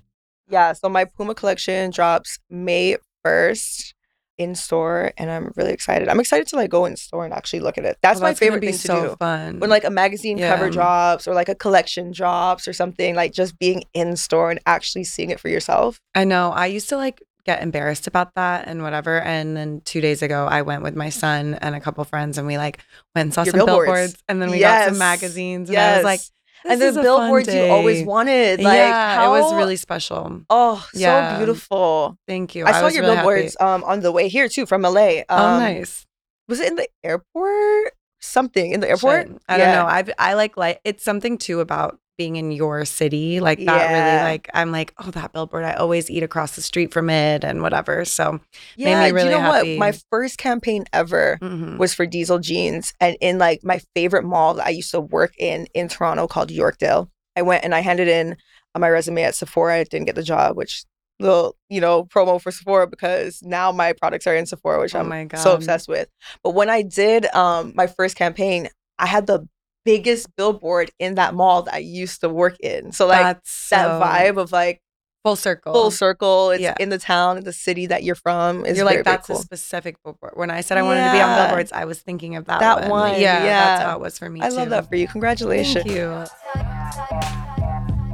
Yeah, 0.49 0.73
so 0.73 0.89
my 0.89 1.05
Puma 1.05 1.35
collection 1.35 1.91
drops 1.91 2.39
May 2.49 2.97
1st 3.25 3.93
in 4.39 4.55
store 4.55 5.11
and 5.17 5.29
I'm 5.29 5.51
really 5.57 5.73
excited. 5.73 6.07
I'm 6.07 6.19
excited 6.19 6.47
to 6.47 6.55
like 6.55 6.69
go 6.71 6.85
in 6.85 6.95
store 6.95 7.25
and 7.25 7.33
actually 7.33 7.59
look 7.59 7.77
at 7.77 7.83
it. 7.85 7.97
That's, 8.01 8.19
Oh, 8.19 8.23
my 8.23 8.29
gonna 8.29 8.35
favorite 8.37 8.61
thing 8.63 8.73
so 8.73 9.03
to 9.03 9.09
do. 9.09 9.15
fun. 9.17 9.59
When 9.59 9.69
like 9.69 9.83
a 9.83 9.89
magazine 9.89 10.39
cover 10.39 10.69
drops 10.69 11.27
or 11.27 11.33
like 11.35 11.49
a 11.49 11.55
collection 11.55 12.11
drops 12.11 12.65
or 12.67 12.71
something, 12.73 13.15
like 13.15 13.33
just 13.33 13.59
being 13.59 13.83
in 13.93 14.15
store 14.15 14.49
and 14.49 14.59
actually 14.65 15.03
seeing 15.03 15.29
it 15.29 15.39
for 15.41 15.49
yourself. 15.49 15.99
I 16.15 16.23
know 16.23 16.51
I 16.51 16.67
used 16.67 16.87
to 16.89 16.95
like 16.97 17.21
get 17.45 17.61
embarrassed 17.61 18.07
about 18.07 18.35
that 18.35 18.67
and 18.67 18.81
whatever. 18.83 19.21
And 19.21 19.55
then 19.55 19.81
two 19.85 20.01
days 20.01 20.21
ago, 20.21 20.45
I 20.45 20.61
went 20.61 20.83
with 20.83 20.95
my 20.95 21.09
son 21.09 21.55
and 21.61 21.75
a 21.75 21.79
couple 21.79 22.03
friends, 22.03 22.37
and 22.37 22.45
we 22.47 22.57
like 22.57 22.79
went 23.15 23.27
and 23.27 23.33
saw 23.33 23.43
Your 23.43 23.51
some 23.51 23.65
billboards. 23.65 23.85
billboards, 23.87 24.23
and 24.27 24.41
then 24.41 24.49
we 24.51 24.59
got 24.59 24.89
some 24.89 24.97
magazines, 24.97 25.69
and 25.69 25.77
I 25.77 25.95
was 25.97 26.03
like, 26.03 26.21
and 26.65 26.81
the 26.81 26.91
billboards 27.01 27.53
you 27.53 27.61
always 27.67 28.05
wanted. 28.05 28.59
Like 28.61 28.75
yeah, 28.75 29.15
how 29.15 29.33
it 29.35 29.39
was 29.39 29.53
really 29.53 29.77
special. 29.77 30.41
Oh, 30.49 30.85
Yeah. 30.93 31.31
so 31.31 31.37
beautiful. 31.37 32.17
Thank 32.27 32.53
you. 32.55 32.65
I 32.65 32.73
saw 32.73 32.83
was 32.83 32.95
your 32.95 33.03
really 33.03 33.15
billboards 33.15 33.57
um 33.59 33.83
on 33.85 34.01
the 34.01 34.11
way 34.11 34.27
here 34.27 34.49
too 34.49 34.65
from 34.65 34.81
LA. 34.81 35.19
Um, 35.19 35.25
oh, 35.29 35.59
nice. 35.59 36.05
Was 36.49 36.59
it 36.59 36.67
in 36.67 36.75
the 36.75 36.87
airport? 37.03 37.93
Something 38.19 38.71
in 38.71 38.81
the 38.81 38.89
airport? 38.89 39.27
Shit. 39.27 39.41
I 39.47 39.57
don't 39.57 39.71
know. 39.71 39.85
I've 39.85 40.11
I 40.19 40.33
like 40.33 40.57
like 40.57 40.81
it's 40.83 41.03
something 41.03 41.37
too 41.37 41.61
about 41.61 41.97
being 42.19 42.35
in 42.35 42.51
your 42.51 42.85
city. 42.85 43.39
Like 43.39 43.57
that 43.59 43.65
Yeah. 43.65 43.93
really 43.93 44.23
like 44.23 44.49
I'm 44.53 44.71
like, 44.71 44.93
oh 44.99 45.09
that 45.11 45.31
billboard. 45.33 45.63
I 45.63 45.73
always 45.73 46.11
eat 46.11 46.21
across 46.21 46.55
the 46.55 46.61
street 46.61 46.93
from 46.93 47.09
it 47.09 47.43
and 47.43 47.61
whatever. 47.63 48.05
So 48.05 48.39
Yeah, 48.75 49.05
me 49.05 49.11
really 49.11 49.29
you 49.31 49.37
know 49.37 49.41
happy. 49.41 49.77
what? 49.77 49.79
My 49.79 49.93
first 50.11 50.37
campaign 50.37 50.83
ever 50.93 51.39
mhm. 51.41 51.77
was 51.77 51.93
for 51.95 52.05
Diesel 52.05 52.37
Jeans, 52.39 52.93
and 52.99 53.17
in 53.21 53.39
like 53.39 53.61
my 53.63 53.79
favorite 53.95 54.25
mall 54.25 54.53
that 54.55 54.67
I 54.67 54.71
used 54.71 54.91
to 54.91 54.99
work 55.01 55.33
in 55.39 55.65
in 55.73 55.87
Toronto 55.87 56.27
called 56.27 56.49
Yorkdale. 56.49 57.09
I 57.35 57.41
went 57.41 57.63
and 57.63 57.73
I 57.73 57.79
handed 57.79 58.07
in 58.09 58.35
my 58.77 58.89
resume 58.89 59.23
at 59.23 59.33
Sephora. 59.35 59.75
I 59.79 59.83
didn't 59.85 60.05
get 60.05 60.15
the 60.15 60.23
job, 60.23 60.55
which 60.57 60.83
little 61.21 61.55
you 61.69 61.79
know 61.81 62.03
promo 62.05 62.41
for 62.41 62.51
Sephora 62.51 62.85
because 62.87 63.41
now 63.41 63.71
my 63.71 63.93
products 63.93 64.27
are 64.27 64.35
in 64.35 64.45
Sephora, 64.45 64.79
which 64.81 64.93
Oh 64.95 64.99
I'm 64.99 65.09
my 65.09 65.27
so 65.35 65.53
obsessed 65.53 65.87
with. 65.87 66.07
But 66.43 66.51
when 66.51 66.69
I 66.69 66.81
did 66.81 67.25
um 67.33 67.71
my 67.75 67.87
first 67.87 68.15
campaign, 68.17 68.67
I 68.97 69.05
had 69.07 69.25
the 69.27 69.47
biggest 69.89 70.35
billboard 70.35 70.91
in 70.99 71.15
that 71.15 71.33
mall 71.33 71.63
that 71.63 71.73
I 71.73 71.79
used 71.79 72.21
to 72.21 72.29
work 72.29 72.55
in. 72.59 72.91
So 72.91 73.07
like 73.07 73.21
That's 73.21 73.69
that 73.69 73.85
so 73.85 73.99
vibe 74.05 74.37
of 74.37 74.51
like 74.51 74.81
full 75.23 75.35
circle. 75.35 75.73
full 75.73 75.89
circle. 75.91 76.51
It's 76.51 76.61
Yeah. 76.61 76.75
in 76.79 76.89
the 76.89 76.97
town, 76.99 77.39
the 77.43 77.51
city 77.53 77.87
that 77.87 78.03
you're 78.03 78.15
from. 78.15 78.65
Is 78.65 78.77
You're 78.77 78.85
very, 78.85 78.97
like 78.97 79.05
that's 79.05 79.27
cool. 79.27 79.37
a 79.37 79.41
specific 79.41 79.95
billboard. 80.03 80.33
When 80.35 80.51
I 80.51 80.61
said 80.61 80.77
I 80.77 80.83
wanted 80.83 81.05
to 81.07 81.11
be 81.11 81.19
on 81.21 81.35
billboards, 81.37 81.71
I 81.71 81.85
was 81.85 81.99
thinking 81.99 82.35
of 82.35 82.45
that, 82.45 82.59
That 82.59 82.81
one. 82.81 83.11
one, 83.11 83.19
Yeah, 83.21 83.39
that's 83.43 83.83
how 83.83 83.95
it 83.95 84.01
was 84.01 84.17
for 84.19 84.29
me 84.29 84.41
I 84.41 84.49
too. 84.49 84.55
love 84.57 84.69
that 84.69 84.87
for 84.87 84.95
you. 84.95 85.07
Congratulations. 85.07 85.85
Thank 85.85 85.97
you. 85.97 86.25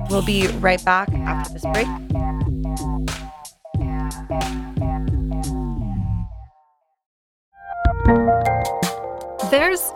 We'll 0.10 0.22
be 0.26 0.48
right 0.60 0.84
back 0.86 1.12
after 1.14 1.54
this 1.54 1.64
break. 1.74 1.88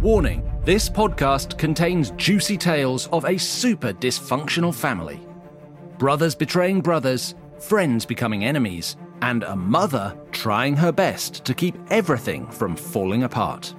Warning 0.00 0.48
this 0.64 0.88
podcast 0.88 1.58
contains 1.58 2.12
juicy 2.12 2.56
tales 2.56 3.08
of 3.08 3.24
a 3.24 3.36
super 3.36 3.92
dysfunctional 3.92 4.72
family. 4.72 5.18
Brothers 5.98 6.36
betraying 6.36 6.80
brothers, 6.80 7.34
friends 7.58 8.06
becoming 8.06 8.44
enemies, 8.44 8.96
and 9.22 9.42
a 9.42 9.56
mother 9.56 10.16
trying 10.30 10.76
her 10.76 10.92
best 10.92 11.44
to 11.44 11.52
keep 11.52 11.74
everything 11.90 12.46
from 12.46 12.76
falling 12.76 13.24
apart. 13.24 13.74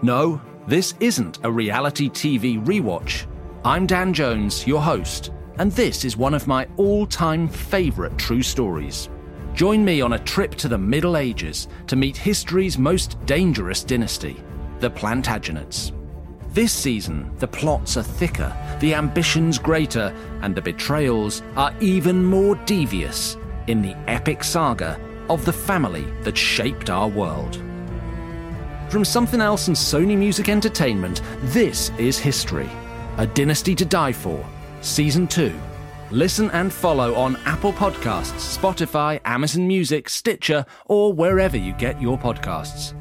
No, 0.00 0.40
this 0.68 0.94
isn't 1.00 1.40
a 1.42 1.50
reality 1.50 2.08
TV 2.08 2.64
rewatch. 2.64 3.26
I'm 3.64 3.84
Dan 3.84 4.14
Jones, 4.14 4.64
your 4.64 4.80
host, 4.80 5.32
and 5.58 5.72
this 5.72 6.04
is 6.04 6.16
one 6.16 6.34
of 6.34 6.46
my 6.46 6.68
all 6.76 7.04
time 7.04 7.48
favourite 7.48 8.16
true 8.16 8.42
stories. 8.42 9.08
Join 9.54 9.84
me 9.84 10.02
on 10.02 10.12
a 10.12 10.20
trip 10.20 10.54
to 10.54 10.68
the 10.68 10.78
Middle 10.78 11.16
Ages 11.16 11.66
to 11.88 11.96
meet 11.96 12.16
history's 12.16 12.78
most 12.78 13.18
dangerous 13.26 13.82
dynasty, 13.82 14.36
the 14.82 14.90
Plantagenets. 14.90 15.92
This 16.52 16.72
season, 16.72 17.30
the 17.38 17.46
plots 17.46 17.96
are 17.96 18.02
thicker, 18.02 18.52
the 18.80 18.94
ambitions 18.94 19.60
greater, 19.60 20.12
and 20.42 20.56
the 20.56 20.60
betrayals 20.60 21.40
are 21.54 21.72
even 21.80 22.24
more 22.24 22.56
devious 22.66 23.36
in 23.68 23.80
the 23.80 23.94
epic 24.08 24.42
saga 24.42 25.00
of 25.30 25.44
the 25.44 25.52
family 25.52 26.04
that 26.22 26.36
shaped 26.36 26.90
our 26.90 27.06
world. 27.06 27.62
From 28.88 29.04
Something 29.04 29.40
Else 29.40 29.68
and 29.68 29.76
Sony 29.76 30.18
Music 30.18 30.48
Entertainment, 30.48 31.22
this 31.42 31.90
is 31.90 32.18
History, 32.18 32.68
A 33.18 33.26
Dynasty 33.26 33.76
to 33.76 33.84
Die 33.84 34.12
For, 34.12 34.44
Season 34.80 35.28
2. 35.28 35.54
Listen 36.10 36.50
and 36.50 36.72
follow 36.72 37.14
on 37.14 37.36
Apple 37.44 37.72
Podcasts, 37.72 38.58
Spotify, 38.58 39.20
Amazon 39.24 39.68
Music, 39.68 40.08
Stitcher, 40.08 40.66
or 40.86 41.12
wherever 41.12 41.56
you 41.56 41.72
get 41.74 42.02
your 42.02 42.18
podcasts. 42.18 42.94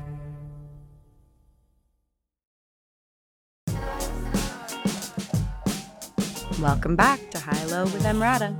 Welcome 6.61 6.95
back 6.95 7.31
to 7.31 7.39
High 7.39 7.65
Low 7.65 7.85
with 7.85 8.03
Emrata. 8.03 8.55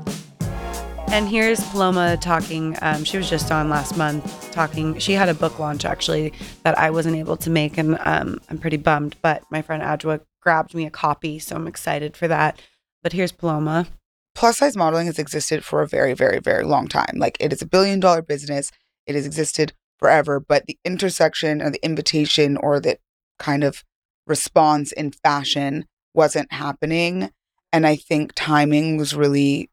And 1.11 1.27
here's 1.27 1.63
Paloma 1.69 2.17
talking. 2.17 2.75
Um, 2.81 3.03
she 3.03 3.17
was 3.17 3.29
just 3.29 3.51
on 3.51 3.69
last 3.69 3.95
month 3.95 4.51
talking. 4.51 4.97
She 4.97 5.13
had 5.13 5.29
a 5.29 5.35
book 5.35 5.59
launch 5.59 5.85
actually 5.85 6.33
that 6.63 6.77
I 6.79 6.89
wasn't 6.89 7.17
able 7.17 7.37
to 7.37 7.49
make, 7.51 7.77
and 7.77 7.99
um, 8.01 8.39
I'm 8.49 8.57
pretty 8.57 8.77
bummed. 8.77 9.17
But 9.21 9.43
my 9.51 9.61
friend 9.61 9.83
Adwa 9.83 10.21
grabbed 10.41 10.73
me 10.73 10.87
a 10.87 10.89
copy, 10.89 11.37
so 11.37 11.55
I'm 11.55 11.67
excited 11.67 12.17
for 12.17 12.27
that. 12.27 12.59
But 13.03 13.13
here's 13.13 13.31
Paloma. 13.31 13.87
plus 14.33 14.57
size 14.57 14.75
modeling 14.75 15.05
has 15.05 15.19
existed 15.19 15.63
for 15.63 15.83
a 15.83 15.87
very, 15.87 16.13
very, 16.15 16.39
very 16.39 16.63
long 16.63 16.87
time. 16.87 17.17
Like 17.17 17.37
it 17.39 17.53
is 17.53 17.61
a 17.61 17.67
billion 17.67 17.99
dollar 17.99 18.23
business. 18.23 18.71
It 19.05 19.13
has 19.13 19.27
existed 19.27 19.73
forever, 19.99 20.39
but 20.39 20.65
the 20.65 20.79
intersection 20.83 21.61
or 21.61 21.69
the 21.69 21.83
invitation 21.85 22.57
or 22.57 22.79
the 22.79 22.97
kind 23.37 23.63
of 23.63 23.83
response 24.25 24.91
in 24.91 25.11
fashion 25.11 25.85
wasn't 26.15 26.51
happening. 26.51 27.29
And 27.73 27.87
I 27.87 27.95
think 27.95 28.33
timing 28.35 28.97
was 28.97 29.15
really 29.15 29.69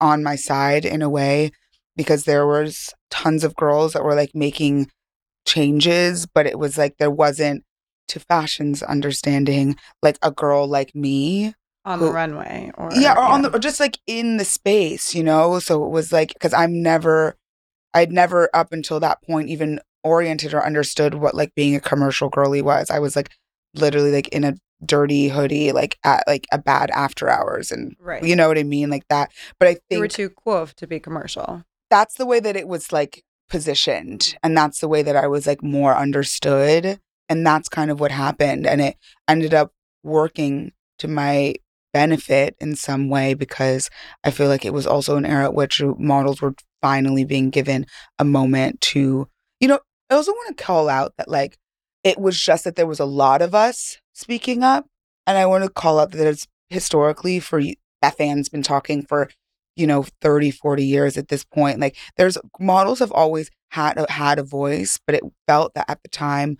on 0.00 0.22
my 0.22 0.36
side 0.36 0.84
in 0.84 1.02
a 1.02 1.10
way 1.10 1.50
because 1.96 2.24
there 2.24 2.46
was 2.46 2.92
tons 3.10 3.44
of 3.44 3.56
girls 3.56 3.92
that 3.92 4.04
were 4.04 4.14
like 4.14 4.34
making 4.34 4.90
changes, 5.46 6.26
but 6.26 6.46
it 6.46 6.58
was 6.58 6.78
like 6.78 6.96
there 6.98 7.10
wasn't 7.10 7.64
to 8.08 8.20
fashion's 8.20 8.82
understanding 8.82 9.76
like 10.02 10.18
a 10.22 10.30
girl 10.30 10.66
like 10.66 10.94
me 10.94 11.54
on 11.84 11.98
the 11.98 12.12
runway 12.12 12.70
or 12.76 12.90
yeah, 12.92 13.14
or 13.14 13.22
on 13.22 13.42
the 13.42 13.54
or 13.54 13.58
just 13.58 13.80
like 13.80 13.98
in 14.06 14.36
the 14.36 14.44
space, 14.44 15.14
you 15.14 15.22
know. 15.22 15.58
So 15.58 15.84
it 15.84 15.90
was 15.90 16.12
like 16.12 16.32
because 16.32 16.52
I'm 16.52 16.82
never, 16.82 17.36
I'd 17.94 18.12
never 18.12 18.48
up 18.54 18.72
until 18.72 19.00
that 19.00 19.22
point 19.22 19.48
even 19.48 19.80
oriented 20.04 20.54
or 20.54 20.64
understood 20.64 21.14
what 21.14 21.34
like 21.34 21.54
being 21.54 21.74
a 21.74 21.80
commercial 21.80 22.28
girly 22.28 22.62
was. 22.62 22.90
I 22.90 22.98
was 22.98 23.16
like 23.16 23.30
literally 23.74 24.12
like 24.12 24.28
in 24.28 24.44
a 24.44 24.54
dirty 24.84 25.28
hoodie, 25.28 25.72
like 25.72 25.98
at 26.04 26.24
like 26.26 26.46
a 26.52 26.58
bad 26.58 26.90
after 26.90 27.28
hours, 27.28 27.70
and 27.70 27.96
right. 27.98 28.22
you 28.22 28.36
know 28.36 28.48
what 28.48 28.58
I 28.58 28.62
mean, 28.62 28.90
like 28.90 29.06
that. 29.08 29.30
But 29.58 29.68
I 29.68 29.72
think 29.74 29.82
you 29.90 29.98
were 30.00 30.08
too 30.08 30.30
cool 30.30 30.66
to 30.66 30.86
be 30.86 31.00
commercial. 31.00 31.64
that's 31.90 32.14
the 32.14 32.26
way 32.26 32.40
that 32.40 32.56
it 32.56 32.68
was 32.68 32.92
like 32.92 33.24
positioned, 33.48 34.20
mm. 34.20 34.34
and 34.42 34.56
that's 34.56 34.80
the 34.80 34.88
way 34.88 35.02
that 35.02 35.16
I 35.16 35.26
was 35.26 35.46
like 35.46 35.62
more 35.62 35.96
understood, 35.96 37.00
and 37.28 37.46
that's 37.46 37.68
kind 37.68 37.90
of 37.90 38.00
what 38.00 38.10
happened, 38.10 38.66
and 38.66 38.80
it 38.80 38.96
ended 39.28 39.54
up 39.54 39.72
working 40.02 40.72
to 40.98 41.08
my 41.08 41.54
benefit 41.92 42.56
in 42.60 42.74
some 42.74 43.08
way 43.08 43.34
because 43.34 43.90
I 44.24 44.30
feel 44.30 44.48
like 44.48 44.64
it 44.64 44.72
was 44.72 44.86
also 44.86 45.16
an 45.16 45.26
era 45.26 45.44
at 45.44 45.54
which 45.54 45.82
models 45.98 46.40
were 46.40 46.54
finally 46.80 47.24
being 47.24 47.50
given 47.50 47.86
a 48.18 48.24
moment 48.24 48.80
to, 48.80 49.28
you 49.60 49.68
know, 49.68 49.78
I 50.10 50.14
also 50.14 50.32
want 50.32 50.56
to 50.56 50.64
call 50.64 50.88
out 50.88 51.14
that 51.18 51.28
like 51.28 51.58
it 52.04 52.18
was 52.18 52.40
just 52.40 52.64
that 52.64 52.76
there 52.76 52.86
was 52.86 53.00
a 53.00 53.04
lot 53.04 53.42
of 53.42 53.54
us 53.54 53.98
speaking 54.12 54.62
up. 54.62 54.86
And 55.26 55.38
I 55.38 55.46
want 55.46 55.64
to 55.64 55.70
call 55.70 55.98
out 56.00 56.12
that 56.12 56.26
it's 56.26 56.46
historically 56.70 57.38
for 57.40 57.60
y- 57.60 57.76
Bethann's 58.00 58.48
been 58.48 58.62
talking 58.62 59.04
for, 59.04 59.28
you 59.76 59.86
know, 59.86 60.04
30, 60.20 60.50
40 60.50 60.84
years 60.84 61.16
at 61.16 61.28
this 61.28 61.44
point. 61.44 61.78
Like 61.78 61.96
there's 62.16 62.38
models 62.58 62.98
have 62.98 63.12
always 63.12 63.50
had 63.70 63.96
a, 63.98 64.10
had 64.10 64.38
a 64.38 64.42
voice, 64.42 64.98
but 65.06 65.14
it 65.14 65.22
felt 65.46 65.74
that 65.74 65.88
at 65.88 66.02
the 66.02 66.08
time 66.08 66.58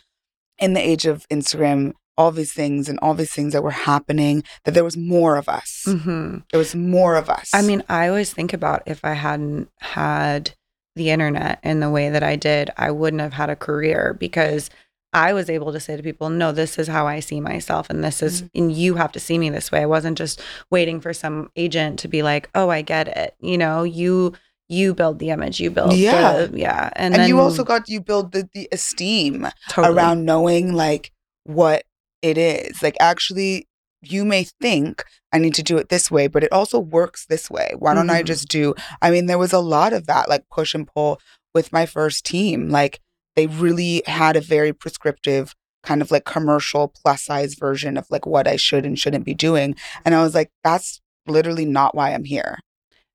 in 0.58 0.74
the 0.74 0.80
age 0.80 1.06
of 1.06 1.26
Instagram, 1.28 1.92
all 2.16 2.30
these 2.30 2.52
things 2.52 2.88
and 2.88 2.98
all 3.00 3.14
these 3.14 3.32
things 3.32 3.52
that 3.52 3.62
were 3.62 3.70
happening, 3.70 4.44
that 4.64 4.72
there 4.72 4.84
was 4.84 4.96
more 4.96 5.36
of 5.36 5.48
us. 5.48 5.84
Mm-hmm. 5.86 6.38
There 6.50 6.58
was 6.58 6.74
more 6.74 7.16
of 7.16 7.28
us. 7.28 7.50
I 7.52 7.62
mean, 7.62 7.82
I 7.88 8.08
always 8.08 8.32
think 8.32 8.52
about 8.52 8.82
if 8.86 9.04
I 9.04 9.14
hadn't 9.14 9.70
had 9.80 10.54
the 10.94 11.10
internet 11.10 11.58
in 11.62 11.80
the 11.80 11.90
way 11.90 12.10
that 12.10 12.22
I 12.22 12.36
did, 12.36 12.70
I 12.76 12.90
wouldn't 12.90 13.22
have 13.22 13.32
had 13.32 13.50
a 13.50 13.56
career 13.56 14.14
because 14.18 14.68
I 15.12 15.33
was 15.35 15.51
able 15.51 15.72
to 15.72 15.81
say 15.81 15.96
to 15.96 16.03
people, 16.03 16.31
no, 16.31 16.53
this 16.53 16.79
is 16.79 16.88
how 16.88 17.07
I 17.07 17.20
see 17.20 17.40
myself. 17.40 17.90
And 17.90 18.03
this 18.03 18.22
is, 18.22 18.44
and 18.55 18.72
you 18.72 18.94
have 18.94 19.12
to 19.12 19.20
see 19.20 19.37
me 19.38 19.51
this 19.51 19.70
way. 19.70 19.83
I 19.83 19.87
wasn't 19.87 20.16
just 20.16 20.40
waiting 20.70 21.01
for 21.01 21.12
some 21.12 21.51
agent 21.55 21.98
to 22.01 22.09
be 22.09 22.22
like, 22.22 22.48
oh, 22.55 22.70
I 22.70 22.83
get 22.83 23.09
it. 23.09 23.35
You 23.40 23.59
know, 23.59 23.83
you, 23.83 24.33
you 24.68 24.94
build 24.94 25.18
the 25.18 25.29
image, 25.29 25.61
you 25.61 25.70
build, 25.70 25.92
Yeah. 25.92 26.46
the, 26.46 26.59
yeah. 26.59 26.88
And, 26.96 27.12
and, 27.14 27.22
then 27.22 27.29
you 27.29 27.40
also 27.40 27.62
got 27.62 27.88
you 27.90 28.01
build 28.01 28.33
the, 28.33 28.48
the 28.55 28.68
esteem 28.72 29.48
totally. 29.68 29.94
around 29.94 30.25
knowing 30.25 30.72
like 30.72 31.12
what 31.44 31.85
it 32.22 32.38
is. 32.38 32.83
Like 32.83 32.96
actually 32.98 33.68
you 34.01 34.25
may 34.25 34.44
think 34.44 35.05
I 35.31 35.38
need 35.38 35.55
to 35.55 35.62
do 35.62 35.77
it 35.77 35.90
this 35.90 36.11
way, 36.11 36.27
but 36.27 36.42
it 36.42 36.53
also 36.53 36.79
works 36.79 37.27
this 37.27 37.51
way. 37.51 37.75
Why 37.79 37.92
don't 37.94 38.09
I 38.11 38.22
Mhm. 38.22 38.27
just 38.27 38.48
do 38.48 38.75
I 39.03 39.11
mean 39.11 39.27
there 39.27 39.38
was 39.38 39.53
a 39.53 39.59
lot 39.59 39.92
of 39.92 40.07
that 40.07 40.29
like 40.31 40.44
push 40.51 40.75
and 40.75 40.87
pull 40.88 41.20
with 41.55 41.70
my 41.70 41.85
first 41.85 42.25
team. 42.25 42.70
Like 42.70 43.01
they 43.36 43.46
really 43.46 44.02
had 44.06 44.36
a 44.36 44.40
very 44.40 44.72
prescriptive 44.72 45.54
kind 45.82 46.00
of 46.00 46.10
like 46.10 46.24
commercial 46.24 46.88
plus 46.88 47.24
size 47.24 47.54
version 47.54 47.96
of 47.96 48.06
like 48.10 48.24
what 48.24 48.46
I 48.46 48.56
should 48.56 48.86
and 48.86 48.98
shouldn't 48.98 49.24
be 49.24 49.34
doing. 49.34 49.74
And 50.04 50.14
I 50.14 50.22
was 50.22 50.34
like 50.34 50.50
that's 50.62 51.00
literally 51.26 51.64
not 51.64 51.94
why 51.94 52.12
I'm 52.12 52.24
here. 52.24 52.58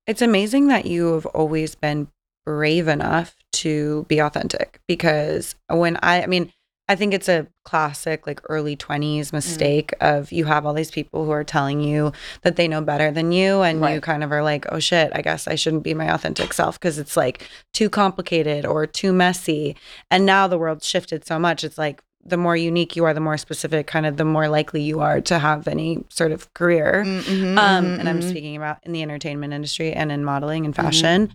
It's 0.06 0.22
amazing 0.22 0.68
that 0.68 0.86
you 0.86 1.12
have 1.14 1.26
always 1.26 1.74
been 1.74 2.08
brave 2.46 2.88
enough 2.88 3.36
to 3.52 4.06
be 4.08 4.20
authentic 4.20 4.80
because 4.88 5.54
when 5.68 5.98
I, 6.02 6.22
I 6.22 6.26
mean, 6.26 6.50
I 6.90 6.96
think 6.96 7.12
it's 7.12 7.28
a 7.28 7.46
classic 7.64 8.26
like 8.26 8.40
early 8.48 8.74
20s 8.74 9.30
mistake 9.32 9.92
of 10.00 10.32
you 10.32 10.46
have 10.46 10.64
all 10.64 10.72
these 10.72 10.90
people 10.90 11.26
who 11.26 11.30
are 11.32 11.44
telling 11.44 11.80
you 11.80 12.12
that 12.42 12.56
they 12.56 12.66
know 12.66 12.80
better 12.80 13.10
than 13.10 13.30
you 13.30 13.60
and 13.60 13.82
you 13.94 14.00
kind 14.00 14.24
of 14.24 14.32
are 14.32 14.42
like, 14.42 14.64
"Oh 14.72 14.78
shit, 14.78 15.12
I 15.14 15.20
guess 15.20 15.46
I 15.46 15.54
shouldn't 15.54 15.82
be 15.82 15.92
my 15.92 16.12
authentic 16.12 16.52
self 16.54 16.80
because 16.80 16.98
it's 16.98 17.14
like 17.16 17.46
too 17.74 17.90
complicated 17.90 18.64
or 18.64 18.86
too 18.86 19.12
messy." 19.12 19.76
And 20.10 20.24
now 20.24 20.48
the 20.48 20.56
world's 20.56 20.86
shifted 20.86 21.26
so 21.26 21.38
much. 21.38 21.62
It's 21.62 21.76
like 21.76 22.02
the 22.24 22.38
more 22.38 22.56
unique 22.56 22.96
you 22.96 23.04
are, 23.04 23.12
the 23.14 23.20
more 23.20 23.36
specific 23.36 23.86
kind 23.86 24.06
of 24.06 24.16
the 24.16 24.24
more 24.24 24.48
likely 24.48 24.80
you 24.82 25.00
are 25.00 25.20
to 25.20 25.38
have 25.38 25.68
any 25.68 26.04
sort 26.08 26.32
of 26.32 26.52
career. 26.54 27.04
Mhm, 27.06 27.58
Um, 27.58 27.84
mhm, 27.84 28.00
and 28.00 28.08
I'm 28.08 28.20
mhm. 28.20 28.30
speaking 28.30 28.56
about 28.56 28.78
in 28.84 28.92
the 28.92 29.02
entertainment 29.02 29.52
industry 29.52 29.92
and 29.92 30.10
in 30.10 30.24
modeling 30.24 30.64
and 30.64 30.74
Mhm. 30.74 30.82
fashion. 30.84 31.32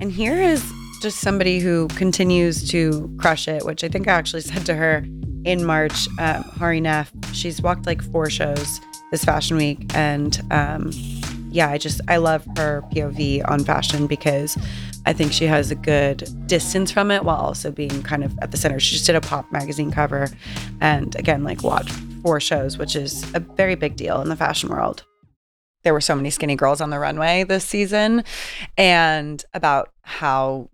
And 0.00 0.12
here 0.12 0.40
is 0.40 0.62
just 1.00 1.20
somebody 1.20 1.58
who 1.60 1.88
continues 1.88 2.68
to 2.70 3.12
crush 3.18 3.48
it, 3.48 3.64
which 3.64 3.82
I 3.82 3.88
think 3.88 4.06
I 4.06 4.12
actually 4.12 4.42
said 4.42 4.66
to 4.66 4.74
her 4.74 5.04
in 5.44 5.64
March. 5.64 6.06
Um, 6.18 6.42
Hari 6.42 6.80
Nef, 6.80 7.10
she's 7.32 7.60
walked 7.62 7.86
like 7.86 8.02
four 8.02 8.28
shows 8.28 8.80
this 9.10 9.24
fashion 9.24 9.56
week, 9.56 9.90
and 9.94 10.40
um, 10.50 10.90
yeah, 11.50 11.70
I 11.70 11.78
just 11.78 12.00
I 12.08 12.18
love 12.18 12.46
her 12.56 12.82
POV 12.92 13.48
on 13.50 13.64
fashion 13.64 14.06
because 14.06 14.56
I 15.06 15.12
think 15.12 15.32
she 15.32 15.46
has 15.46 15.70
a 15.70 15.74
good 15.74 16.28
distance 16.46 16.90
from 16.90 17.10
it 17.10 17.24
while 17.24 17.38
also 17.38 17.70
being 17.70 18.02
kind 18.02 18.22
of 18.22 18.38
at 18.42 18.50
the 18.50 18.56
center. 18.56 18.78
She 18.78 18.94
just 18.94 19.06
did 19.06 19.16
a 19.16 19.20
pop 19.20 19.50
magazine 19.50 19.90
cover, 19.90 20.28
and 20.80 21.16
again, 21.16 21.44
like 21.44 21.62
watched 21.62 21.94
four 22.22 22.40
shows, 22.40 22.76
which 22.76 22.94
is 22.94 23.24
a 23.34 23.40
very 23.40 23.74
big 23.74 23.96
deal 23.96 24.20
in 24.20 24.28
the 24.28 24.36
fashion 24.36 24.68
world. 24.68 25.04
There 25.82 25.94
were 25.94 26.02
so 26.02 26.14
many 26.14 26.28
skinny 26.28 26.56
girls 26.56 26.82
on 26.82 26.90
the 26.90 26.98
runway 26.98 27.44
this 27.44 27.64
season, 27.64 28.22
and 28.76 29.42
about 29.54 29.88
how 30.02 30.68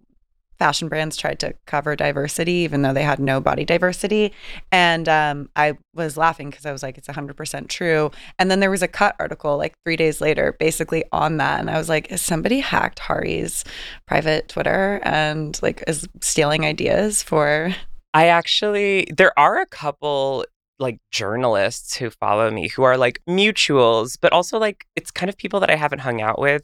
fashion 0.59 0.89
brands 0.89 1.17
tried 1.17 1.39
to 1.41 1.55
cover 1.67 1.97
diversity, 1.97 2.53
even 2.53 2.83
though 2.83 2.93
they 2.93 3.03
had 3.03 3.19
no 3.19 3.41
body 3.41 3.65
diversity. 3.65 4.33
And 4.73 5.09
um, 5.09 5.49
I 5.57 5.77
was 5.95 6.17
laughing 6.17 6.51
because 6.51 6.67
I 6.67 6.73
was 6.73 6.83
like, 6.83 6.99
it's 6.99 7.09
100% 7.09 7.69
true. 7.69 8.11
And 8.39 8.51
then 8.51 8.61
there 8.61 8.71
was 8.71 8.83
a 8.83 8.89
cut 8.89 9.17
article 9.19 9.57
like 9.57 9.75
three 9.85 9.97
days 9.97 10.21
later, 10.21 10.57
basically 10.59 11.05
on 11.13 11.37
that. 11.39 11.61
And 11.61 11.71
I 11.71 11.79
was 11.79 11.89
like, 11.89 12.11
is 12.11 12.23
somebody 12.23 12.61
hacked 12.61 12.99
Hari's 13.01 13.65
private 14.07 14.49
Twitter 14.49 15.01
and 15.03 15.61
like 15.63 15.85
is 15.87 16.09
stealing 16.21 16.65
ideas 16.65 17.23
for. 17.23 17.75
I 18.15 18.29
actually, 18.29 19.09
there 19.15 19.39
are 19.39 19.61
a 19.61 19.67
couple 19.67 20.47
like 20.79 20.99
journalists 21.11 21.97
who 21.97 22.11
follow 22.11 22.51
me 22.51 22.69
who 22.69 22.83
are 22.83 22.97
like 22.97 23.21
mutuals, 23.29 24.19
but 24.21 24.33
also 24.33 24.59
like 24.59 24.87
it's 24.95 25.11
kind 25.11 25.29
of 25.29 25.37
people 25.37 25.61
that 25.61 25.71
I 25.71 25.77
haven't 25.77 26.01
hung 26.01 26.21
out 26.21 26.39
with. 26.39 26.63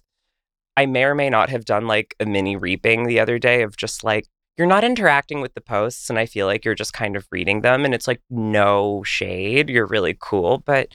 I 0.76 0.86
may 0.86 1.04
or 1.04 1.14
may 1.14 1.28
not 1.30 1.50
have 1.50 1.64
done 1.64 1.86
like 1.86 2.14
a 2.20 2.26
mini 2.26 2.56
reaping 2.56 3.06
the 3.06 3.20
other 3.20 3.38
day 3.38 3.62
of 3.62 3.76
just 3.76 4.02
like, 4.04 4.26
you're 4.56 4.66
not 4.66 4.84
interacting 4.84 5.40
with 5.40 5.54
the 5.54 5.60
posts. 5.60 6.10
And 6.10 6.18
I 6.18 6.26
feel 6.26 6.46
like 6.46 6.64
you're 6.64 6.74
just 6.74 6.92
kind 6.92 7.16
of 7.16 7.26
reading 7.30 7.62
them. 7.62 7.84
And 7.84 7.94
it's 7.94 8.06
like, 8.08 8.20
no 8.30 9.02
shade. 9.02 9.68
You're 9.70 9.86
really 9.86 10.16
cool. 10.18 10.58
But 10.58 10.88